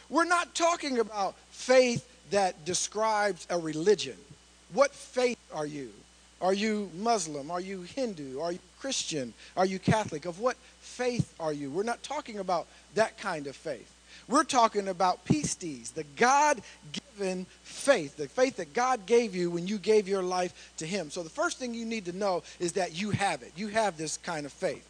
We're 0.09 0.23
not 0.23 0.55
talking 0.55 0.99
about 0.99 1.35
faith 1.49 2.07
that 2.29 2.63
describes 2.63 3.45
a 3.49 3.57
religion. 3.57 4.15
What 4.71 4.93
faith 4.93 5.37
are 5.53 5.65
you? 5.65 5.91
Are 6.41 6.53
you 6.53 6.89
Muslim? 6.97 7.51
Are 7.51 7.59
you 7.59 7.81
Hindu? 7.81 8.39
Are 8.39 8.53
you 8.53 8.59
Christian? 8.79 9.33
Are 9.57 9.65
you 9.65 9.79
Catholic? 9.79 10.23
Of 10.23 10.39
what 10.39 10.55
faith 10.79 11.33
are 11.41 11.51
you? 11.51 11.69
We're 11.69 11.83
not 11.83 12.01
talking 12.03 12.39
about 12.39 12.67
that 12.95 13.17
kind 13.17 13.45
of 13.45 13.57
faith. 13.57 13.93
We're 14.29 14.45
talking 14.45 14.87
about 14.87 15.25
pistis, 15.25 15.93
the 15.93 16.05
God 16.15 16.61
given 17.17 17.45
faith, 17.63 18.15
the 18.15 18.29
faith 18.29 18.55
that 18.55 18.73
God 18.73 19.05
gave 19.05 19.35
you 19.35 19.51
when 19.51 19.67
you 19.67 19.77
gave 19.77 20.07
your 20.07 20.23
life 20.23 20.71
to 20.77 20.85
Him. 20.85 21.09
So 21.09 21.21
the 21.21 21.29
first 21.29 21.59
thing 21.59 21.73
you 21.73 21.85
need 21.85 22.05
to 22.05 22.15
know 22.15 22.43
is 22.61 22.71
that 22.73 22.95
you 22.95 23.11
have 23.11 23.41
it. 23.41 23.51
You 23.57 23.67
have 23.67 23.97
this 23.97 24.15
kind 24.15 24.45
of 24.45 24.53
faith. 24.53 24.87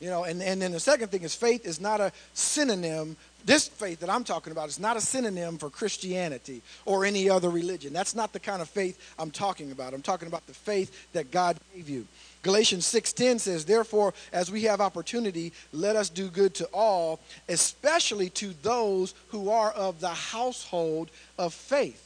You 0.00 0.08
know, 0.08 0.24
and, 0.24 0.42
and 0.42 0.60
then 0.60 0.72
the 0.72 0.80
second 0.80 1.08
thing 1.08 1.22
is 1.22 1.34
faith 1.34 1.66
is 1.66 1.78
not 1.78 2.00
a 2.00 2.10
synonym. 2.32 3.16
This 3.44 3.68
faith 3.68 4.00
that 4.00 4.08
I'm 4.08 4.24
talking 4.24 4.50
about 4.50 4.68
is 4.68 4.80
not 4.80 4.96
a 4.96 5.00
synonym 5.00 5.58
for 5.58 5.68
Christianity 5.68 6.62
or 6.86 7.04
any 7.04 7.28
other 7.28 7.50
religion. 7.50 7.92
That's 7.92 8.14
not 8.14 8.32
the 8.32 8.40
kind 8.40 8.62
of 8.62 8.68
faith 8.68 8.98
I'm 9.18 9.30
talking 9.30 9.72
about. 9.72 9.92
I'm 9.92 10.02
talking 10.02 10.26
about 10.26 10.46
the 10.46 10.54
faith 10.54 11.12
that 11.12 11.30
God 11.30 11.58
gave 11.74 11.88
you. 11.90 12.06
Galatians 12.42 12.86
6:10 12.86 13.38
says, 13.38 13.66
"Therefore, 13.66 14.14
as 14.32 14.50
we 14.50 14.62
have 14.62 14.80
opportunity, 14.80 15.52
let 15.72 15.96
us 15.96 16.08
do 16.08 16.30
good 16.30 16.54
to 16.54 16.66
all, 16.72 17.20
especially 17.48 18.30
to 18.30 18.54
those 18.62 19.12
who 19.28 19.50
are 19.50 19.72
of 19.72 20.00
the 20.00 20.14
household 20.14 21.10
of 21.36 21.52
faith." 21.52 22.02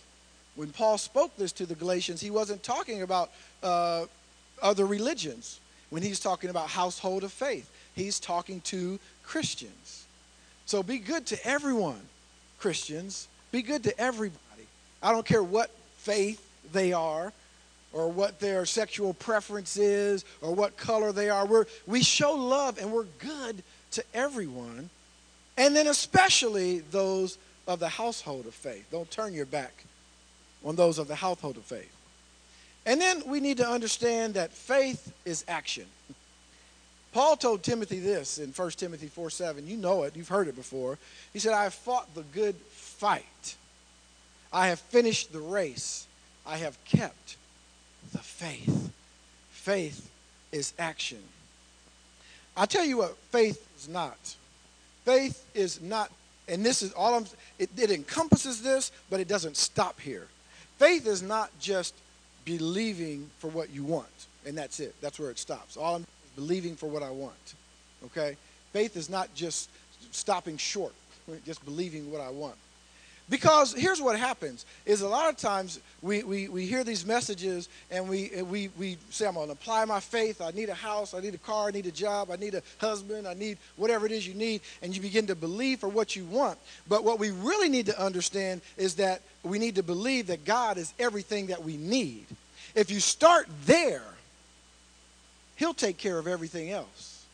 When 0.56 0.70
Paul 0.70 0.98
spoke 0.98 1.36
this 1.36 1.52
to 1.52 1.66
the 1.66 1.76
Galatians, 1.76 2.20
he 2.20 2.30
wasn't 2.30 2.64
talking 2.64 3.02
about 3.02 3.30
uh, 3.62 4.06
other 4.60 4.86
religions 4.86 5.60
when 5.90 6.02
he's 6.02 6.20
talking 6.20 6.50
about 6.50 6.68
household 6.68 7.22
of 7.22 7.32
faith. 7.32 7.70
He's 7.94 8.18
talking 8.18 8.60
to 8.62 8.98
Christians. 9.22 10.06
So 10.66 10.82
be 10.82 10.98
good 10.98 11.26
to 11.26 11.46
everyone, 11.46 12.00
Christians. 12.58 13.28
Be 13.52 13.62
good 13.62 13.84
to 13.84 13.98
everybody. 14.00 14.40
I 15.02 15.12
don't 15.12 15.26
care 15.26 15.42
what 15.42 15.70
faith 15.98 16.44
they 16.72 16.92
are 16.92 17.32
or 17.92 18.10
what 18.10 18.40
their 18.40 18.66
sexual 18.66 19.14
preference 19.14 19.76
is 19.76 20.24
or 20.40 20.54
what 20.54 20.76
color 20.76 21.12
they 21.12 21.30
are. 21.30 21.46
We're, 21.46 21.66
we 21.86 22.02
show 22.02 22.32
love 22.32 22.78
and 22.78 22.90
we're 22.90 23.06
good 23.18 23.62
to 23.92 24.04
everyone, 24.12 24.90
and 25.56 25.76
then 25.76 25.86
especially 25.86 26.80
those 26.80 27.38
of 27.68 27.78
the 27.78 27.88
household 27.88 28.46
of 28.46 28.54
faith. 28.54 28.86
Don't 28.90 29.10
turn 29.10 29.32
your 29.32 29.46
back 29.46 29.84
on 30.64 30.74
those 30.74 30.98
of 30.98 31.06
the 31.06 31.14
household 31.14 31.56
of 31.56 31.62
faith. 31.62 31.92
And 32.86 33.00
then 33.00 33.22
we 33.26 33.40
need 33.40 33.58
to 33.58 33.68
understand 33.68 34.34
that 34.34 34.52
faith 34.52 35.12
is 35.24 35.44
action. 35.48 35.86
Paul 37.14 37.36
told 37.36 37.62
Timothy 37.62 38.00
this 38.00 38.38
in 38.38 38.50
1 38.50 38.70
Timothy 38.72 39.06
4 39.06 39.30
7. 39.30 39.68
You 39.68 39.76
know 39.76 40.02
it, 40.02 40.16
you've 40.16 40.28
heard 40.28 40.48
it 40.48 40.56
before. 40.56 40.98
He 41.32 41.38
said, 41.38 41.52
I 41.52 41.62
have 41.62 41.72
fought 41.72 42.12
the 42.14 42.24
good 42.34 42.56
fight, 42.72 43.54
I 44.52 44.66
have 44.66 44.80
finished 44.80 45.32
the 45.32 45.38
race, 45.38 46.08
I 46.44 46.56
have 46.56 46.76
kept 46.84 47.36
the 48.12 48.18
faith. 48.18 48.90
Faith 49.52 50.10
is 50.50 50.74
action. 50.76 51.20
I'll 52.56 52.66
tell 52.66 52.84
you 52.84 52.98
what 52.98 53.16
faith 53.30 53.64
is 53.78 53.88
not. 53.88 54.34
Faith 55.04 55.44
is 55.54 55.80
not, 55.80 56.10
and 56.48 56.66
this 56.66 56.82
is 56.82 56.92
all 56.94 57.14
I'm, 57.14 57.26
it, 57.60 57.70
it 57.76 57.92
encompasses 57.92 58.60
this, 58.60 58.90
but 59.08 59.20
it 59.20 59.28
doesn't 59.28 59.56
stop 59.56 60.00
here. 60.00 60.26
Faith 60.78 61.06
is 61.06 61.22
not 61.22 61.50
just 61.60 61.94
believing 62.44 63.30
for 63.38 63.48
what 63.48 63.70
you 63.70 63.84
want, 63.84 64.26
and 64.44 64.58
that's 64.58 64.80
it. 64.80 64.96
That's 65.00 65.20
where 65.20 65.30
it 65.30 65.38
stops. 65.38 65.76
All 65.76 65.94
I'm 65.96 66.06
believing 66.36 66.76
for 66.76 66.88
what 66.88 67.02
I 67.02 67.10
want. 67.10 67.54
Okay? 68.06 68.36
Faith 68.72 68.96
is 68.96 69.08
not 69.08 69.34
just 69.34 69.70
stopping 70.10 70.56
short, 70.56 70.94
just 71.46 71.64
believing 71.64 72.10
what 72.10 72.20
I 72.20 72.30
want. 72.30 72.56
Because 73.30 73.72
here's 73.72 74.02
what 74.02 74.18
happens 74.18 74.66
is 74.84 75.00
a 75.00 75.08
lot 75.08 75.30
of 75.30 75.38
times 75.38 75.80
we, 76.02 76.22
we, 76.24 76.48
we 76.48 76.66
hear 76.66 76.84
these 76.84 77.06
messages 77.06 77.70
and 77.90 78.06
we, 78.06 78.30
we, 78.42 78.68
we 78.76 78.98
say, 79.08 79.26
I'm 79.26 79.34
going 79.34 79.46
to 79.46 79.52
apply 79.52 79.86
my 79.86 80.00
faith. 80.00 80.42
I 80.42 80.50
need 80.50 80.68
a 80.68 80.74
house. 80.74 81.14
I 81.14 81.20
need 81.20 81.34
a 81.34 81.38
car. 81.38 81.68
I 81.68 81.70
need 81.70 81.86
a 81.86 81.90
job. 81.90 82.30
I 82.30 82.36
need 82.36 82.54
a 82.54 82.62
husband. 82.78 83.26
I 83.26 83.32
need 83.32 83.56
whatever 83.76 84.04
it 84.04 84.12
is 84.12 84.28
you 84.28 84.34
need. 84.34 84.60
And 84.82 84.94
you 84.94 85.00
begin 85.00 85.26
to 85.28 85.34
believe 85.34 85.80
for 85.80 85.88
what 85.88 86.14
you 86.14 86.26
want. 86.26 86.58
But 86.86 87.02
what 87.02 87.18
we 87.18 87.30
really 87.30 87.70
need 87.70 87.86
to 87.86 87.98
understand 87.98 88.60
is 88.76 88.96
that 88.96 89.22
we 89.42 89.58
need 89.58 89.76
to 89.76 89.82
believe 89.82 90.26
that 90.26 90.44
God 90.44 90.76
is 90.76 90.92
everything 90.98 91.46
that 91.46 91.62
we 91.62 91.78
need. 91.78 92.26
If 92.74 92.90
you 92.90 93.00
start 93.00 93.48
there, 93.64 94.02
He'll 95.56 95.74
take 95.74 95.98
care 95.98 96.18
of 96.18 96.26
everything 96.26 96.70
else. 96.70 97.24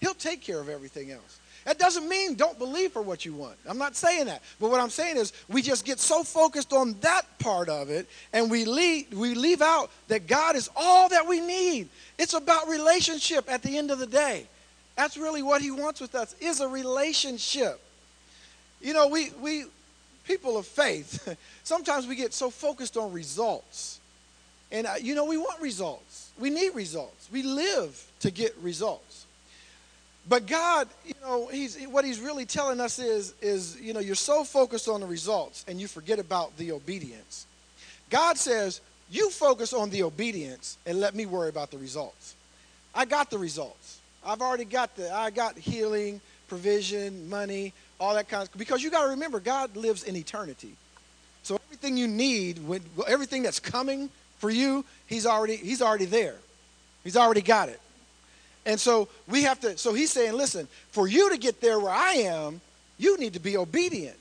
He'll 0.00 0.14
take 0.14 0.42
care 0.42 0.60
of 0.60 0.68
everything 0.68 1.10
else. 1.10 1.40
That 1.64 1.78
doesn't 1.78 2.08
mean 2.08 2.34
don't 2.34 2.58
believe 2.58 2.92
for 2.92 3.02
what 3.02 3.24
you 3.24 3.34
want. 3.34 3.56
I'm 3.66 3.78
not 3.78 3.94
saying 3.94 4.26
that. 4.26 4.42
But 4.58 4.70
what 4.70 4.80
I'm 4.80 4.90
saying 4.90 5.18
is 5.18 5.32
we 5.48 5.60
just 5.60 5.84
get 5.84 5.98
so 5.98 6.22
focused 6.22 6.72
on 6.72 6.94
that 7.00 7.22
part 7.38 7.68
of 7.68 7.90
it 7.90 8.08
and 8.32 8.50
we 8.50 8.64
leave, 8.64 9.12
we 9.12 9.34
leave 9.34 9.60
out 9.60 9.90
that 10.08 10.26
God 10.26 10.56
is 10.56 10.70
all 10.76 11.08
that 11.10 11.26
we 11.26 11.40
need. 11.40 11.88
It's 12.18 12.32
about 12.32 12.68
relationship 12.68 13.50
at 13.52 13.62
the 13.62 13.76
end 13.76 13.90
of 13.90 13.98
the 13.98 14.06
day. 14.06 14.46
That's 14.96 15.16
really 15.16 15.42
what 15.42 15.60
he 15.60 15.70
wants 15.70 16.00
with 16.00 16.14
us 16.14 16.34
is 16.40 16.60
a 16.60 16.68
relationship. 16.68 17.80
You 18.80 18.94
know, 18.94 19.08
we 19.08 19.30
we 19.40 19.66
people 20.24 20.56
of 20.56 20.66
faith, 20.66 21.36
sometimes 21.64 22.06
we 22.06 22.16
get 22.16 22.32
so 22.32 22.50
focused 22.50 22.96
on 22.96 23.12
results. 23.12 24.00
And 24.70 24.86
uh, 24.86 24.94
you 25.00 25.14
know, 25.14 25.24
we 25.24 25.36
want 25.36 25.60
results. 25.60 26.30
We 26.38 26.50
need 26.50 26.74
results. 26.74 27.28
We 27.32 27.42
live 27.42 28.04
to 28.20 28.30
get 28.30 28.56
results. 28.62 29.26
But 30.28 30.46
God, 30.46 30.88
you 31.06 31.14
know, 31.22 31.46
he's, 31.46 31.82
what 31.86 32.04
he's 32.04 32.20
really 32.20 32.44
telling 32.44 32.80
us 32.80 32.98
is, 32.98 33.32
is, 33.40 33.80
you 33.80 33.94
know, 33.94 34.00
you're 34.00 34.14
so 34.14 34.44
focused 34.44 34.86
on 34.86 35.00
the 35.00 35.06
results 35.06 35.64
and 35.66 35.80
you 35.80 35.88
forget 35.88 36.18
about 36.18 36.54
the 36.58 36.72
obedience. 36.72 37.46
God 38.10 38.36
says, 38.36 38.82
you 39.10 39.30
focus 39.30 39.72
on 39.72 39.88
the 39.88 40.02
obedience 40.02 40.76
and 40.84 41.00
let 41.00 41.14
me 41.14 41.24
worry 41.24 41.48
about 41.48 41.70
the 41.70 41.78
results. 41.78 42.34
I 42.94 43.06
got 43.06 43.30
the 43.30 43.38
results. 43.38 44.00
I've 44.24 44.42
already 44.42 44.66
got 44.66 44.94
the, 44.96 45.10
I 45.14 45.30
got 45.30 45.56
healing, 45.56 46.20
provision, 46.48 47.30
money, 47.30 47.72
all 47.98 48.14
that 48.14 48.28
kind 48.28 48.46
of, 48.46 48.58
because 48.58 48.82
you 48.82 48.90
got 48.90 49.04
to 49.04 49.10
remember, 49.10 49.40
God 49.40 49.76
lives 49.76 50.02
in 50.02 50.14
eternity. 50.14 50.74
So 51.42 51.58
everything 51.66 51.96
you 51.96 52.06
need, 52.06 52.60
everything 53.06 53.42
that's 53.42 53.60
coming 53.60 54.10
for 54.38 54.50
you, 54.50 54.84
he's 55.06 55.26
already, 55.26 55.56
he's 55.56 55.82
already 55.82 56.06
there. 56.06 56.36
He's 57.04 57.16
already 57.16 57.42
got 57.42 57.68
it. 57.68 57.80
And 58.66 58.78
so 58.78 59.08
we 59.28 59.42
have 59.44 59.60
to, 59.60 59.78
so 59.78 59.94
he's 59.94 60.12
saying, 60.12 60.34
listen, 60.34 60.68
for 60.90 61.08
you 61.08 61.30
to 61.30 61.38
get 61.38 61.60
there 61.60 61.78
where 61.78 61.92
I 61.92 62.12
am, 62.12 62.60
you 62.98 63.16
need 63.18 63.34
to 63.34 63.40
be 63.40 63.56
obedient. 63.56 64.18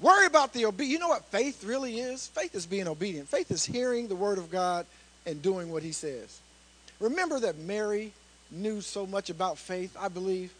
Worry 0.00 0.26
about 0.26 0.52
the 0.52 0.66
obedience. 0.66 0.92
You 0.92 0.98
know 0.98 1.08
what 1.08 1.24
faith 1.26 1.62
really 1.64 2.00
is? 2.00 2.28
Faith 2.28 2.54
is 2.54 2.66
being 2.66 2.88
obedient. 2.88 3.28
Faith 3.28 3.50
is 3.50 3.64
hearing 3.64 4.08
the 4.08 4.16
word 4.16 4.38
of 4.38 4.50
God 4.50 4.86
and 5.26 5.42
doing 5.42 5.70
what 5.70 5.82
he 5.82 5.92
says. 5.92 6.40
Remember 7.00 7.38
that 7.40 7.58
Mary 7.58 8.12
knew 8.50 8.80
so 8.80 9.06
much 9.06 9.30
about 9.30 9.58
faith, 9.58 9.96
I 9.98 10.08
believe, 10.08 10.52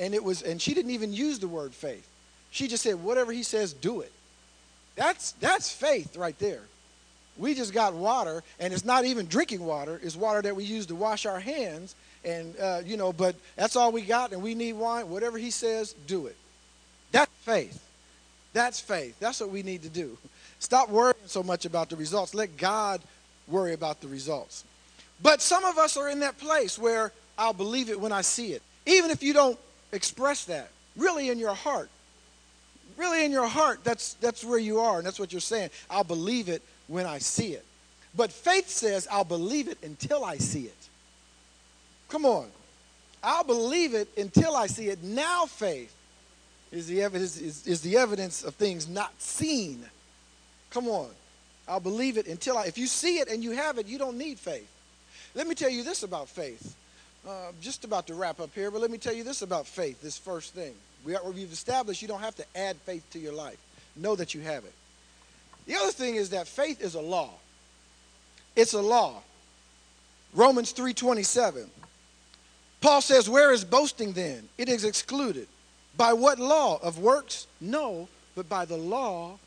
and 0.00 0.14
it 0.14 0.22
was, 0.22 0.42
and 0.42 0.60
she 0.60 0.74
didn't 0.74 0.92
even 0.92 1.12
use 1.12 1.38
the 1.38 1.48
word 1.48 1.72
faith. 1.72 2.06
She 2.50 2.68
just 2.68 2.82
said, 2.82 3.02
whatever 3.02 3.32
he 3.32 3.42
says, 3.42 3.72
do 3.72 4.00
it. 4.00 4.12
That's 4.94 5.32
that's 5.32 5.72
faith 5.72 6.16
right 6.16 6.38
there. 6.38 6.60
We 7.38 7.54
just 7.54 7.72
got 7.72 7.94
water, 7.94 8.42
and 8.60 8.72
it's 8.72 8.84
not 8.84 9.04
even 9.04 9.26
drinking 9.26 9.64
water. 9.64 9.98
It's 10.02 10.16
water 10.16 10.42
that 10.42 10.54
we 10.54 10.64
use 10.64 10.86
to 10.86 10.94
wash 10.94 11.24
our 11.26 11.40
hands. 11.40 11.94
And, 12.24 12.54
uh, 12.60 12.82
you 12.84 12.96
know, 12.96 13.12
but 13.12 13.34
that's 13.56 13.74
all 13.74 13.90
we 13.90 14.02
got, 14.02 14.32
and 14.32 14.42
we 14.42 14.54
need 14.54 14.74
wine. 14.74 15.08
Whatever 15.08 15.38
he 15.38 15.50
says, 15.50 15.94
do 16.06 16.26
it. 16.26 16.36
That's 17.10 17.32
faith. 17.40 17.82
That's 18.52 18.80
faith. 18.80 19.18
That's 19.18 19.40
what 19.40 19.50
we 19.50 19.62
need 19.62 19.82
to 19.82 19.88
do. 19.88 20.16
Stop 20.58 20.90
worrying 20.90 21.16
so 21.26 21.42
much 21.42 21.64
about 21.64 21.88
the 21.88 21.96
results. 21.96 22.34
Let 22.34 22.56
God 22.56 23.00
worry 23.48 23.72
about 23.72 24.00
the 24.00 24.08
results. 24.08 24.64
But 25.22 25.40
some 25.40 25.64
of 25.64 25.78
us 25.78 25.96
are 25.96 26.08
in 26.08 26.20
that 26.20 26.38
place 26.38 26.78
where 26.78 27.12
I'll 27.38 27.52
believe 27.52 27.88
it 27.88 27.98
when 27.98 28.12
I 28.12 28.20
see 28.20 28.52
it. 28.52 28.62
Even 28.86 29.10
if 29.10 29.22
you 29.22 29.32
don't 29.32 29.58
express 29.92 30.44
that, 30.44 30.70
really 30.96 31.30
in 31.30 31.38
your 31.38 31.54
heart. 31.54 31.88
Really 32.96 33.24
in 33.24 33.32
your 33.32 33.46
heart, 33.46 33.80
that's, 33.84 34.14
that's 34.14 34.44
where 34.44 34.58
you 34.58 34.80
are, 34.80 34.98
and 34.98 35.06
that's 35.06 35.18
what 35.18 35.32
you're 35.32 35.40
saying. 35.40 35.70
I'll 35.90 36.04
believe 36.04 36.48
it 36.48 36.62
when 36.92 37.06
I 37.06 37.18
see 37.18 37.54
it. 37.54 37.64
But 38.14 38.30
faith 38.30 38.68
says, 38.68 39.08
I'll 39.10 39.24
believe 39.24 39.66
it 39.66 39.78
until 39.82 40.26
I 40.26 40.36
see 40.36 40.64
it. 40.64 40.88
Come 42.10 42.26
on. 42.26 42.48
I'll 43.22 43.44
believe 43.44 43.94
it 43.94 44.08
until 44.18 44.54
I 44.54 44.66
see 44.66 44.88
it. 44.88 45.02
Now, 45.02 45.46
faith 45.46 45.94
is 46.70 46.86
the 46.86 47.00
evidence, 47.00 47.40
is, 47.40 47.66
is 47.66 47.80
the 47.80 47.96
evidence 47.96 48.44
of 48.44 48.54
things 48.56 48.88
not 48.88 49.12
seen. 49.18 49.86
Come 50.68 50.86
on. 50.86 51.08
I'll 51.66 51.80
believe 51.80 52.18
it 52.18 52.26
until 52.26 52.58
I, 52.58 52.64
if 52.64 52.76
you 52.76 52.86
see 52.86 53.20
it 53.20 53.28
and 53.28 53.42
you 53.42 53.52
have 53.52 53.78
it, 53.78 53.86
you 53.86 53.96
don't 53.96 54.18
need 54.18 54.38
faith. 54.38 54.68
Let 55.34 55.46
me 55.46 55.54
tell 55.54 55.70
you 55.70 55.84
this 55.84 56.02
about 56.02 56.28
faith. 56.28 56.76
Uh, 57.26 57.52
just 57.62 57.84
about 57.84 58.06
to 58.08 58.14
wrap 58.14 58.38
up 58.38 58.50
here, 58.54 58.70
but 58.70 58.82
let 58.82 58.90
me 58.90 58.98
tell 58.98 59.14
you 59.14 59.24
this 59.24 59.40
about 59.40 59.66
faith, 59.66 60.02
this 60.02 60.18
first 60.18 60.52
thing. 60.52 60.74
We've 61.06 61.52
established 61.52 62.02
you 62.02 62.08
don't 62.08 62.20
have 62.20 62.36
to 62.36 62.44
add 62.54 62.76
faith 62.78 63.08
to 63.12 63.18
your 63.18 63.32
life. 63.32 63.58
Know 63.96 64.14
that 64.16 64.34
you 64.34 64.42
have 64.42 64.64
it. 64.64 64.74
The 65.66 65.76
other 65.76 65.92
thing 65.92 66.16
is 66.16 66.30
that 66.30 66.48
faith 66.48 66.80
is 66.80 66.94
a 66.94 67.00
law. 67.00 67.30
It's 68.56 68.72
a 68.72 68.82
law. 68.82 69.22
Romans 70.34 70.72
3:27. 70.72 71.70
Paul 72.80 73.00
says, 73.00 73.28
"Where 73.28 73.52
is 73.52 73.64
boasting 73.64 74.12
then? 74.12 74.48
It 74.58 74.68
is 74.68 74.84
excluded. 74.84 75.46
By 75.96 76.14
what 76.14 76.38
law? 76.38 76.78
Of 76.82 76.98
works? 76.98 77.46
No, 77.60 78.08
but 78.34 78.48
by 78.48 78.64
the 78.64 78.76
law 78.76 79.38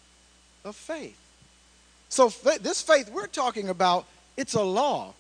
of 0.64 0.76
faith." 0.76 1.18
So 2.10 2.30
this 2.30 2.82
faith 2.82 3.10
we're 3.10 3.28
talking 3.28 3.68
about, 3.68 4.06
it's 4.38 4.54
a 4.54 4.64
law. 4.64 5.14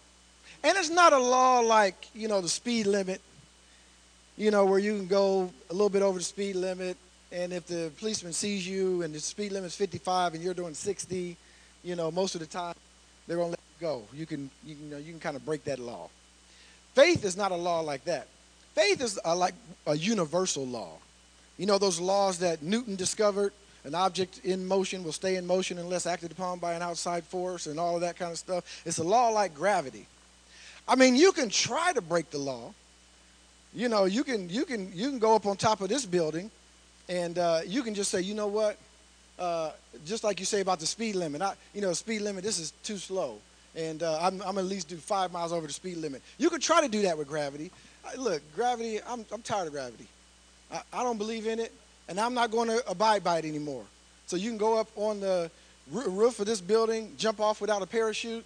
And 0.64 0.78
it's 0.78 0.90
not 0.90 1.14
a 1.14 1.20
law 1.20 1.60
like, 1.60 2.08
you 2.14 2.28
know, 2.28 2.42
the 2.42 2.50
speed 2.50 2.88
limit, 2.88 3.22
you 4.38 4.50
know, 4.50 4.66
where 4.66 4.80
you 4.80 4.96
can 4.96 5.08
go 5.08 5.52
a 5.70 5.74
little 5.74 5.90
bit 5.90 6.02
over 6.02 6.20
the 6.20 6.26
speed 6.26 6.56
limit 6.56 6.98
and 7.36 7.52
if 7.52 7.68
the 7.68 7.92
policeman 8.00 8.32
sees 8.32 8.66
you 8.66 9.02
and 9.02 9.14
the 9.14 9.20
speed 9.20 9.52
limit 9.52 9.68
is 9.68 9.76
55 9.76 10.36
and 10.36 10.44
you're 10.44 10.54
doing 10.54 10.74
60, 10.74 11.36
you 11.84 11.96
know, 11.96 12.10
most 12.10 12.34
of 12.34 12.40
the 12.40 12.48
time 12.48 12.74
they're 13.28 13.36
going 13.36 13.48
to 13.48 13.52
let 13.52 13.60
you 13.60 13.88
go. 13.88 14.04
You 14.14 14.26
can, 14.26 14.50
you, 14.66 14.76
can, 14.76 14.90
know, 14.90 14.98
you 14.98 15.12
can 15.12 15.20
kind 15.20 15.36
of 15.36 15.46
break 15.46 15.66
that 15.66 15.78
law. 15.78 16.10
Faith 16.94 17.26
is 17.26 17.36
not 17.36 17.52
a 17.52 17.56
law 17.56 17.82
like 17.82 18.06
that. 18.06 18.28
faith 18.74 19.02
is 19.02 19.20
a, 19.26 19.36
like 19.36 19.54
a 19.86 19.98
universal 19.98 20.66
law. 20.66 20.94
You 21.58 21.66
know 21.66 21.78
those 21.78 22.00
laws 22.00 22.40
that 22.40 22.64
Newton 22.64 22.96
discovered? 22.96 23.52
An 23.84 23.96
object 23.96 24.40
in 24.46 24.66
motion 24.66 25.04
will 25.04 25.12
stay 25.12 25.36
in 25.36 25.46
motion 25.46 25.78
unless 25.78 26.08
acted 26.08 26.32
upon 26.32 26.60
by 26.60 26.74
an 26.74 26.82
outside 26.82 27.26
force 27.26 27.68
and 27.68 27.80
all 27.80 27.96
of 27.96 28.02
that 28.02 28.18
kind 28.18 28.32
of 28.32 28.38
stuff. 28.38 28.82
It's 28.86 28.98
a 28.98 29.04
law 29.04 29.28
like 29.30 29.54
gravity. 29.54 30.08
I 30.88 30.96
mean, 30.96 31.16
you 31.16 31.34
can 31.34 31.50
try 31.50 31.92
to 31.94 32.02
break 32.02 32.32
the 32.32 32.38
law. 32.38 32.74
You 33.74 33.90
know, 33.90 34.06
you 34.06 34.24
can 34.24 34.50
you 34.50 34.64
can 34.64 34.90
you 34.94 35.10
can 35.10 35.20
go 35.20 35.36
up 35.36 35.46
on 35.46 35.58
top 35.58 35.82
of 35.82 35.90
this 35.90 36.06
building, 36.06 36.50
and 37.08 37.38
uh, 37.38 37.62
you 37.66 37.84
can 37.84 37.94
just 37.94 38.12
say, 38.12 38.22
you 38.22 38.34
know 38.34 38.48
what, 38.48 38.78
uh, 39.38 39.72
just 40.06 40.24
like 40.24 40.40
you 40.40 40.46
say 40.46 40.62
about 40.62 40.80
the 40.80 40.86
speed 40.86 41.16
limit. 41.16 41.42
I, 41.42 41.54
you 41.74 41.82
know, 41.82 41.94
speed 41.94 42.22
limit. 42.22 42.44
This 42.44 42.60
is 42.60 42.72
too 42.84 42.98
slow, 42.98 43.40
and 43.76 44.02
uh, 44.02 44.20
I'm, 44.22 44.42
I'm 44.42 44.58
at 44.58 44.66
least 44.66 44.88
do 44.88 44.98
five 44.98 45.32
miles 45.32 45.52
over 45.52 45.68
the 45.68 45.74
speed 45.74 45.98
limit. 45.98 46.22
You 46.38 46.50
can 46.50 46.60
try 46.60 46.82
to 46.82 46.88
do 46.88 47.04
that 47.04 47.18
with 47.18 47.28
gravity. 47.28 47.72
I, 48.06 48.16
look, 48.16 48.42
gravity. 48.56 49.00
I'm 49.08 49.26
I'm 49.32 49.42
tired 49.42 49.68
of 49.68 49.74
gravity. 49.74 50.08
I, 50.72 50.82
I 50.94 51.04
don't 51.04 51.18
believe 51.18 51.48
in 51.48 51.60
it, 51.60 51.74
and 52.08 52.20
I'm 52.20 52.34
not 52.34 52.52
going 52.52 52.70
to 52.70 52.88
abide 52.90 53.24
by 53.24 53.40
it 53.40 53.46
anymore. 53.46 53.84
So 54.28 54.38
you 54.38 54.50
can 54.50 54.58
go 54.58 54.78
up 54.80 54.88
on 54.96 55.20
the 55.20 55.52
roof 55.92 56.40
of 56.40 56.48
this 56.48 56.62
building, 56.62 57.14
jump 57.18 57.40
off 57.40 57.62
without 57.62 57.82
a 57.82 57.86
parachute, 57.86 58.46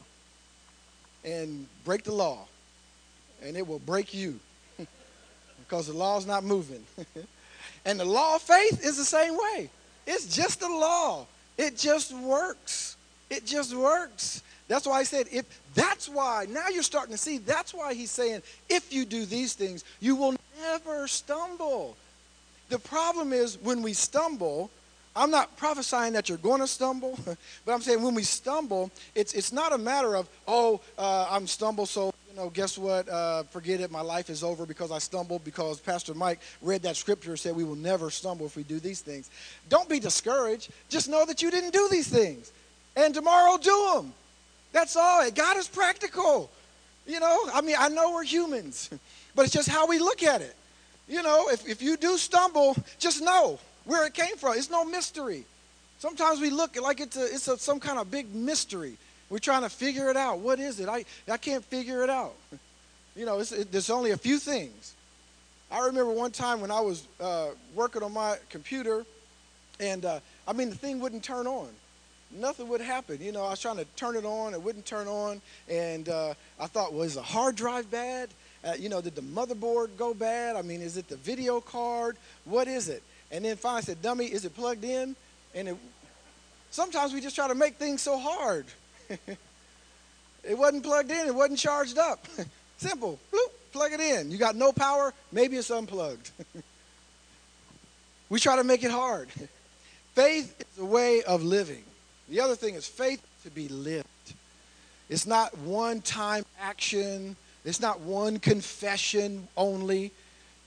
and 1.24 1.67
break 1.86 2.04
the 2.04 2.12
law, 2.12 2.48
and 3.41 3.56
it 3.56 3.65
will 3.65 3.80
break 3.80 4.13
you 4.13 4.39
because 5.67 5.88
the 5.88 5.93
law's 5.93 6.26
not 6.26 6.43
moving. 6.43 6.84
and 7.86 8.00
the 8.00 8.06
law 8.06 8.36
of 8.36 8.42
faith 8.42 8.84
is 8.84 8.98
the 8.98 9.06
same 9.06 9.36
way. 9.36 9.70
It's 10.06 10.36
just 10.36 10.62
a 10.62 10.68
law. 10.68 11.26
It 11.58 11.78
just 11.78 12.13
works. 12.13 12.98
It 13.30 13.46
just 13.46 13.76
works. 13.76 14.44
That's 14.68 14.86
why 14.86 15.00
I 15.00 15.04
said 15.04 15.28
if 15.32 15.46
that's 15.74 16.08
why 16.08 16.46
now 16.50 16.68
you're 16.70 16.84
starting 16.84 17.12
to 17.12 17.18
see 17.18 17.39
that's 17.39 17.74
why 17.74 17.94
he's 17.94 18.12
saying 18.12 18.44
if 18.70 18.94
you 18.94 19.04
do 19.04 19.26
these 19.26 19.54
things 19.54 19.84
you 20.00 20.15
will 20.15 20.36
never 20.62 21.08
stumble. 21.08 21.98
The 22.70 22.80
problem 22.80 23.34
is 23.34 23.58
when 23.58 23.82
we 23.82 23.94
stumble, 23.94 24.70
I'm 25.15 25.32
not 25.32 25.58
prophesying 25.58 26.13
that 26.13 26.30
you're 26.30 26.38
going 26.38 26.62
to 26.62 26.68
stumble, 26.68 27.18
but 27.65 27.74
I'm 27.74 27.82
saying 27.82 28.02
when 28.02 28.13
we 28.13 28.24
stumble, 28.24 28.92
it's 29.15 29.34
it's 29.34 29.52
not 29.52 29.74
a 29.74 29.78
matter 29.78 30.15
of 30.15 30.30
oh 30.48 30.82
uh, 30.98 31.28
I'm 31.30 31.48
stumble 31.48 31.86
so 31.86 32.13
know 32.39 32.49
guess 32.49 32.78
what 32.78 33.08
uh, 33.10 33.43
forget 33.43 33.82
it 33.82 33.91
my 33.91 34.02
life 34.02 34.30
is 34.30 34.43
over 34.43 34.65
because 34.65 34.91
I 34.91 34.99
stumbled 34.99 35.43
because 35.43 35.80
Pastor 35.80 36.13
Mike 36.13 36.39
read 36.62 36.84
that 36.84 36.95
scripture 36.95 37.32
and 37.32 37.39
said 37.39 37.56
we 37.56 37.65
will 37.65 37.75
never 37.75 38.10
stumble 38.10 38.45
if 38.45 38.56
we 38.56 38.63
do 38.63 38.80
these 38.80 39.02
things. 39.02 39.30
Don't 39.67 39.89
be 39.89 39.99
discouraged. 39.99 40.71
Just 40.88 41.10
know 41.10 41.25
that 41.25 41.41
you 41.41 41.52
didn't 41.52 41.73
do 41.73 41.88
these 41.91 42.08
things, 42.08 42.52
and 42.95 43.13
tomorrow 43.13 43.58
do 43.58 43.91
them. 43.93 44.13
That's 44.71 44.95
all. 44.95 45.21
It. 45.21 45.36
God 45.36 45.58
is 45.58 45.67
practical. 45.67 46.49
You 47.06 47.19
know, 47.19 47.49
I 47.54 47.62
mean 47.62 47.75
I 47.78 47.89
know 47.89 48.13
we're 48.13 48.23
humans, 48.23 48.89
but 49.36 49.45
it's 49.45 49.54
just 49.54 49.69
how 49.69 49.86
we 49.86 49.99
look 49.99 50.23
at 50.23 50.41
it. 50.41 50.56
You 51.08 51.23
know, 51.23 51.49
if, 51.49 51.67
if 51.67 51.82
you 51.82 51.97
do 51.97 52.17
stumble, 52.17 52.75
just 52.99 53.21
know 53.21 53.60
where 53.86 54.06
it 54.06 54.13
came 54.13 54.38
from. 54.38 54.56
It's 54.56 54.69
no 54.69 54.86
mystery. 54.86 55.43
Sometimes 55.97 56.39
we 56.39 56.52
look 56.52 56.80
like 56.80 57.02
it's, 57.02 57.17
a, 57.17 57.25
it's 57.25 57.47
a, 57.47 57.58
some 57.58 57.80
kind 57.80 57.99
of 57.99 58.10
big 58.10 58.34
mystery. 58.34 58.95
We're 59.30 59.39
trying 59.39 59.62
to 59.62 59.70
figure 59.70 60.10
it 60.10 60.18
out. 60.18 60.39
What 60.39 60.60
is 60.60 60.80
it? 60.80 60.89
I, 60.89 61.06
I 61.30 61.38
can't 61.38 61.63
figure 61.63 62.04
it 62.04 62.10
out. 62.10 62.36
You 63.15 63.26
know, 63.26 63.39
it, 63.39 63.72
there's 63.72 63.89
only 63.89 64.12
a 64.12 64.18
few 64.18 64.38
things. 64.38 64.94
I 65.70 65.88
remember 65.88 66.12
one 66.12 66.32
time 66.32 66.62
when 66.62 66.72
I 66.72 66.80
was 66.80 67.06
uh, 67.20 67.48
working 67.76 68.02
on 68.02 68.13
my 68.13 68.38
computer, 68.50 69.04
and 69.80 70.06
uh, 70.06 70.20
I 70.48 70.54
mean, 70.54 70.70
the 70.70 70.76
thing 70.76 71.02
wouldn't 71.02 71.24
turn 71.24 71.46
on. 71.46 71.68
Nothing 72.32 72.70
would 72.70 72.80
happen. 72.82 73.18
You 73.22 73.32
know, 73.32 73.44
I 73.44 73.50
was 73.50 73.60
trying 73.60 73.78
to 73.78 73.86
turn 73.98 74.15
it 74.15 74.24
on, 74.24 74.54
it 74.54 74.62
wouldn't 74.62 74.86
turn 74.86 75.08
on, 75.08 75.42
and 75.68 76.08
uh, 76.08 76.34
I 76.60 76.68
thought, 76.68 76.94
well, 76.94 77.04
is 77.04 77.15
the 77.15 77.22
hard 77.22 77.56
drive 77.56 77.92
bad? 77.92 78.30
Uh, 78.63 78.74
you 78.78 78.88
know, 78.88 79.02
did 79.02 79.15
the 79.15 79.22
motherboard 79.22 79.89
go 79.98 80.13
bad? 80.13 80.56
I 80.56 80.62
mean, 80.62 80.82
is 80.82 80.96
it 80.96 81.08
the 81.08 81.18
video 81.18 81.60
card? 81.60 82.18
What 82.46 82.68
is 82.68 82.88
it? 82.88 83.04
And 83.32 83.46
then 83.46 83.56
finally 83.58 83.80
I 83.80 83.82
said, 83.82 84.02
dummy, 84.02 84.26
is 84.26 84.46
it 84.46 84.56
plugged 84.56 84.84
in? 84.84 85.15
And 85.56 85.70
it, 85.70 85.78
sometimes 86.72 87.13
we 87.13 87.22
just 87.22 87.36
try 87.36 87.48
to 87.48 87.56
make 87.56 87.76
things 87.76 88.02
so 88.02 88.18
hard. 88.18 88.65
it 90.43 90.58
wasn't 90.58 90.84
plugged 90.84 91.12
in, 91.12 91.28
it 91.28 91.36
wasn't 91.36 91.60
charged 91.60 91.98
up. 91.98 92.26
Simple. 92.78 93.19
Bloop, 93.32 93.52
plug 93.72 93.91
it 93.93 94.00
in. 94.00 94.32
You 94.32 94.38
got 94.38 94.56
no 94.56 94.72
power, 94.72 95.13
maybe 95.32 95.58
it's 95.58 95.72
unplugged. 95.72 96.32
we 98.30 98.39
try 98.39 98.56
to 98.56 98.63
make 98.63 98.84
it 98.84 98.91
hard. 98.91 99.30
Faith 100.15 100.63
is 100.74 100.80
a 100.80 100.86
way 100.86 101.24
of 101.24 101.43
living. 101.43 101.84
The 102.30 102.41
other 102.41 102.56
thing 102.56 102.76
is 102.76 102.88
faith 102.88 103.26
to 103.43 103.50
be 103.50 103.67
lived. 103.67 104.08
It's 105.10 105.26
not 105.26 105.58
one 105.58 106.02
time 106.02 106.45
action 106.62 107.36
it's 107.65 107.82
not 107.82 108.02
one 108.02 108.39
confession 108.39 109.48
only. 109.58 110.12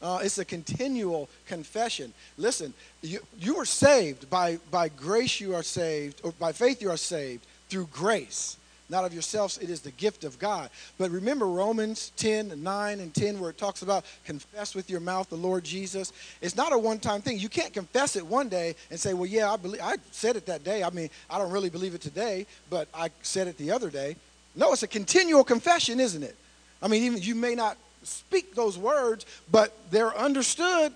Uh, 0.01 0.21
it's 0.23 0.39
a 0.39 0.45
continual 0.45 1.29
confession. 1.47 2.13
Listen, 2.37 2.75
you, 3.03 3.21
you 3.39 3.57
are 3.57 3.65
saved 3.65 4.29
by, 4.29 4.59
by 4.71 4.89
grace, 4.89 5.41
you 5.41 5.55
are 5.55 5.63
saved, 5.63 6.21
or 6.25 6.33
by 6.33 6.53
faith, 6.53 6.83
you 6.83 6.91
are 6.91 6.97
saved 6.97 7.47
through 7.73 7.89
grace, 7.91 8.59
not 8.91 9.07
of 9.07 9.15
yourselves. 9.15 9.57
It 9.57 9.71
is 9.71 9.81
the 9.81 9.93
gift 9.93 10.25
of 10.25 10.39
God. 10.39 10.69
But 10.99 11.11
remember 11.11 11.47
Romans 11.47 12.13
10, 12.19 12.63
9, 12.63 13.01
and 13.01 13.15
10, 13.15 13.41
where 13.41 13.49
it 13.49 13.57
talks 13.57 13.81
about 13.81 14.05
confess 14.27 14.75
with 14.75 14.91
your 14.91 15.01
mouth 15.01 15.31
the 15.31 15.37
Lord 15.37 15.65
Jesus. 15.65 16.13
It's 16.43 16.55
not 16.55 16.75
a 16.75 16.79
one 16.79 16.99
time 16.99 17.23
thing. 17.23 17.39
You 17.39 17.49
can't 17.49 17.73
confess 17.73 18.15
it 18.15 18.27
one 18.27 18.51
day 18.51 18.75
and 18.91 19.01
say, 19.01 19.15
well, 19.15 19.25
yeah, 19.25 19.51
I, 19.51 19.57
believe, 19.57 19.81
I 19.83 19.97
said 20.11 20.37
it 20.37 20.45
that 20.47 20.65
day. 20.65 20.85
I 20.85 20.91
mean, 20.91 21.09
I 21.31 21.39
don't 21.39 21.51
really 21.51 21.71
believe 21.71 21.95
it 21.95 22.03
today, 22.03 22.45
but 22.69 22.89
I 22.93 23.09
said 23.23 23.49
it 23.49 23.57
the 23.57 23.71
other 23.71 23.89
day. 23.89 24.17
No, 24.55 24.75
it's 24.75 24.83
a 24.83 24.87
continual 24.87 25.45
confession, 25.45 25.99
isn't 25.99 26.23
it? 26.23 26.37
I 26.83 26.89
mean, 26.89 27.05
even 27.05 27.23
you 27.23 27.35
may 27.35 27.55
not 27.55 27.79
speak 28.03 28.55
those 28.55 28.77
words, 28.77 29.25
but 29.51 29.73
they're 29.91 30.15
understood. 30.15 30.93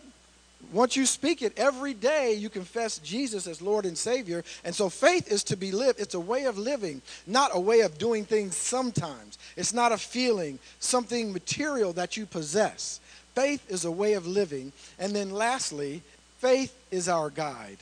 Once 0.72 0.96
you 0.96 1.06
speak 1.06 1.42
it 1.42 1.56
every 1.56 1.94
day, 1.94 2.34
you 2.34 2.48
confess 2.48 2.98
Jesus 2.98 3.46
as 3.46 3.62
Lord 3.62 3.86
and 3.86 3.96
Savior. 3.96 4.42
And 4.64 4.74
so 4.74 4.88
faith 4.88 5.30
is 5.30 5.44
to 5.44 5.56
be 5.56 5.70
lived. 5.70 6.00
It's 6.00 6.14
a 6.14 6.20
way 6.20 6.44
of 6.44 6.58
living, 6.58 7.02
not 7.26 7.50
a 7.54 7.60
way 7.60 7.80
of 7.80 7.98
doing 7.98 8.24
things 8.24 8.56
sometimes. 8.56 9.38
It's 9.56 9.72
not 9.72 9.92
a 9.92 9.98
feeling, 9.98 10.58
something 10.80 11.32
material 11.32 11.92
that 11.94 12.16
you 12.16 12.26
possess. 12.26 13.00
Faith 13.34 13.70
is 13.70 13.84
a 13.84 13.90
way 13.90 14.14
of 14.14 14.26
living. 14.26 14.72
And 14.98 15.14
then 15.14 15.30
lastly, 15.30 16.02
faith 16.38 16.76
is 16.90 17.08
our 17.08 17.30
guide. 17.30 17.78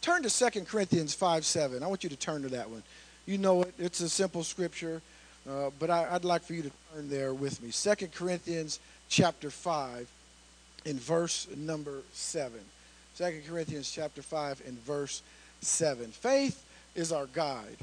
Turn 0.00 0.22
to 0.22 0.30
2 0.30 0.64
Corinthians 0.64 1.14
5 1.14 1.44
7. 1.44 1.82
I 1.82 1.86
want 1.86 2.02
you 2.02 2.10
to 2.10 2.16
turn 2.16 2.42
to 2.42 2.48
that 2.48 2.70
one. 2.70 2.82
You 3.26 3.38
know 3.38 3.62
it, 3.62 3.74
it's 3.78 4.00
a 4.00 4.08
simple 4.08 4.42
scripture. 4.42 5.02
Uh, 5.48 5.70
but 5.78 5.88
I, 5.88 6.12
would 6.12 6.24
like 6.24 6.42
for 6.42 6.52
you 6.54 6.62
to 6.62 6.70
turn 6.94 7.08
there 7.08 7.32
with 7.32 7.62
me. 7.62 7.70
Second 7.70 8.12
Corinthians 8.12 8.80
chapter 9.08 9.50
5 9.50 10.08
in 10.84 10.98
verse 10.98 11.46
number 11.56 12.02
7. 12.12 12.58
Second 13.14 13.42
Corinthians 13.48 13.90
chapter 13.90 14.22
5 14.22 14.62
in 14.66 14.76
verse 14.76 15.22
7. 15.60 16.06
Faith 16.12 16.64
is 16.94 17.12
our 17.12 17.26
guide. 17.26 17.76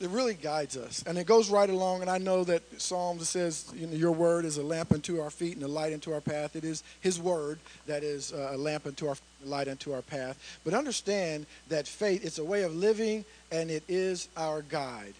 It 0.00 0.10
really 0.10 0.34
guides 0.34 0.76
us. 0.76 1.02
And 1.06 1.18
it 1.18 1.26
goes 1.26 1.50
right 1.50 1.68
along. 1.68 2.02
And 2.02 2.10
I 2.10 2.18
know 2.18 2.44
that 2.44 2.62
Psalms 2.80 3.28
says, 3.28 3.70
you 3.74 3.86
know, 3.88 3.94
your 3.94 4.12
word 4.12 4.44
is 4.44 4.56
a 4.56 4.62
lamp 4.62 4.92
unto 4.92 5.20
our 5.20 5.30
feet 5.30 5.56
and 5.56 5.64
a 5.64 5.68
light 5.68 5.92
unto 5.92 6.12
our 6.12 6.20
path. 6.20 6.54
It 6.54 6.64
is 6.64 6.84
his 7.00 7.18
word 7.20 7.58
that 7.86 8.04
is 8.04 8.32
uh, 8.32 8.52
a 8.52 8.56
lamp 8.56 8.86
unto 8.86 9.08
our 9.08 9.16
light 9.44 9.66
unto 9.66 9.92
our 9.92 10.02
path. 10.02 10.38
But 10.64 10.72
understand 10.72 11.46
that 11.68 11.88
faith, 11.88 12.24
it's 12.24 12.38
a 12.38 12.44
way 12.44 12.62
of 12.62 12.74
living 12.76 13.24
and 13.50 13.70
it 13.70 13.82
is 13.88 14.28
our 14.36 14.62
guide. 14.62 15.14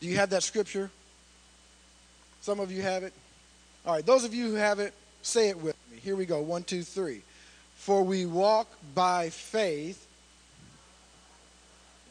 Do 0.00 0.08
you 0.08 0.16
have 0.16 0.30
that 0.30 0.42
scripture? 0.42 0.90
Some 2.40 2.58
of 2.58 2.72
you 2.72 2.80
have 2.82 3.02
it. 3.02 3.12
All 3.84 3.94
right, 3.94 4.06
those 4.06 4.24
of 4.24 4.34
you 4.34 4.48
who 4.48 4.54
have 4.54 4.78
it, 4.78 4.94
say 5.22 5.48
it 5.50 5.60
with 5.60 5.76
me. 5.92 5.98
Here 5.98 6.16
we 6.16 6.26
go. 6.26 6.40
One, 6.40 6.62
two, 6.62 6.82
three. 6.82 7.22
For 7.76 8.02
we 8.02 8.26
walk 8.26 8.68
by 8.94 9.30
faith. 9.30 10.06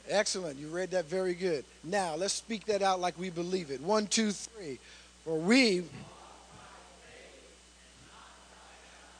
Excellent. 0.09 0.59
You 0.59 0.67
read 0.67 0.91
that 0.91 1.05
very 1.05 1.33
good. 1.33 1.65
Now, 1.83 2.15
let's 2.15 2.33
speak 2.33 2.65
that 2.65 2.81
out 2.81 2.99
like 2.99 3.17
we 3.17 3.29
believe 3.29 3.71
it. 3.71 3.81
One, 3.81 4.07
two, 4.07 4.31
three. 4.31 4.79
For 5.23 5.37
we. 5.37 5.83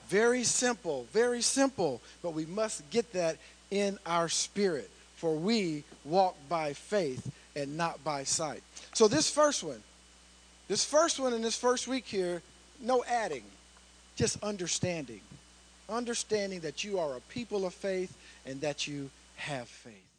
Very 0.07 0.43
simple, 0.43 1.07
very 1.13 1.41
simple, 1.41 2.01
but 2.21 2.33
we 2.33 2.45
must 2.45 2.89
get 2.89 3.13
that 3.13 3.37
in 3.69 3.97
our 4.05 4.27
spirit. 4.27 4.89
For 5.15 5.33
we 5.35 5.85
walk 6.03 6.35
by 6.49 6.73
faith 6.73 7.31
and 7.55 7.77
not 7.77 8.03
by 8.03 8.25
sight. 8.25 8.61
So, 8.93 9.07
this 9.07 9.29
first 9.29 9.63
one, 9.63 9.81
this 10.67 10.83
first 10.83 11.17
one 11.17 11.33
in 11.33 11.41
this 11.41 11.57
first 11.57 11.87
week 11.87 12.05
here, 12.05 12.41
no 12.81 13.05
adding, 13.05 13.43
just 14.21 14.43
understanding. 14.43 15.19
Understanding 15.89 16.59
that 16.59 16.83
you 16.83 16.99
are 16.99 17.17
a 17.17 17.21
people 17.21 17.65
of 17.65 17.73
faith 17.73 18.15
and 18.45 18.61
that 18.61 18.85
you 18.85 19.09
have 19.35 19.67
faith. 19.67 20.10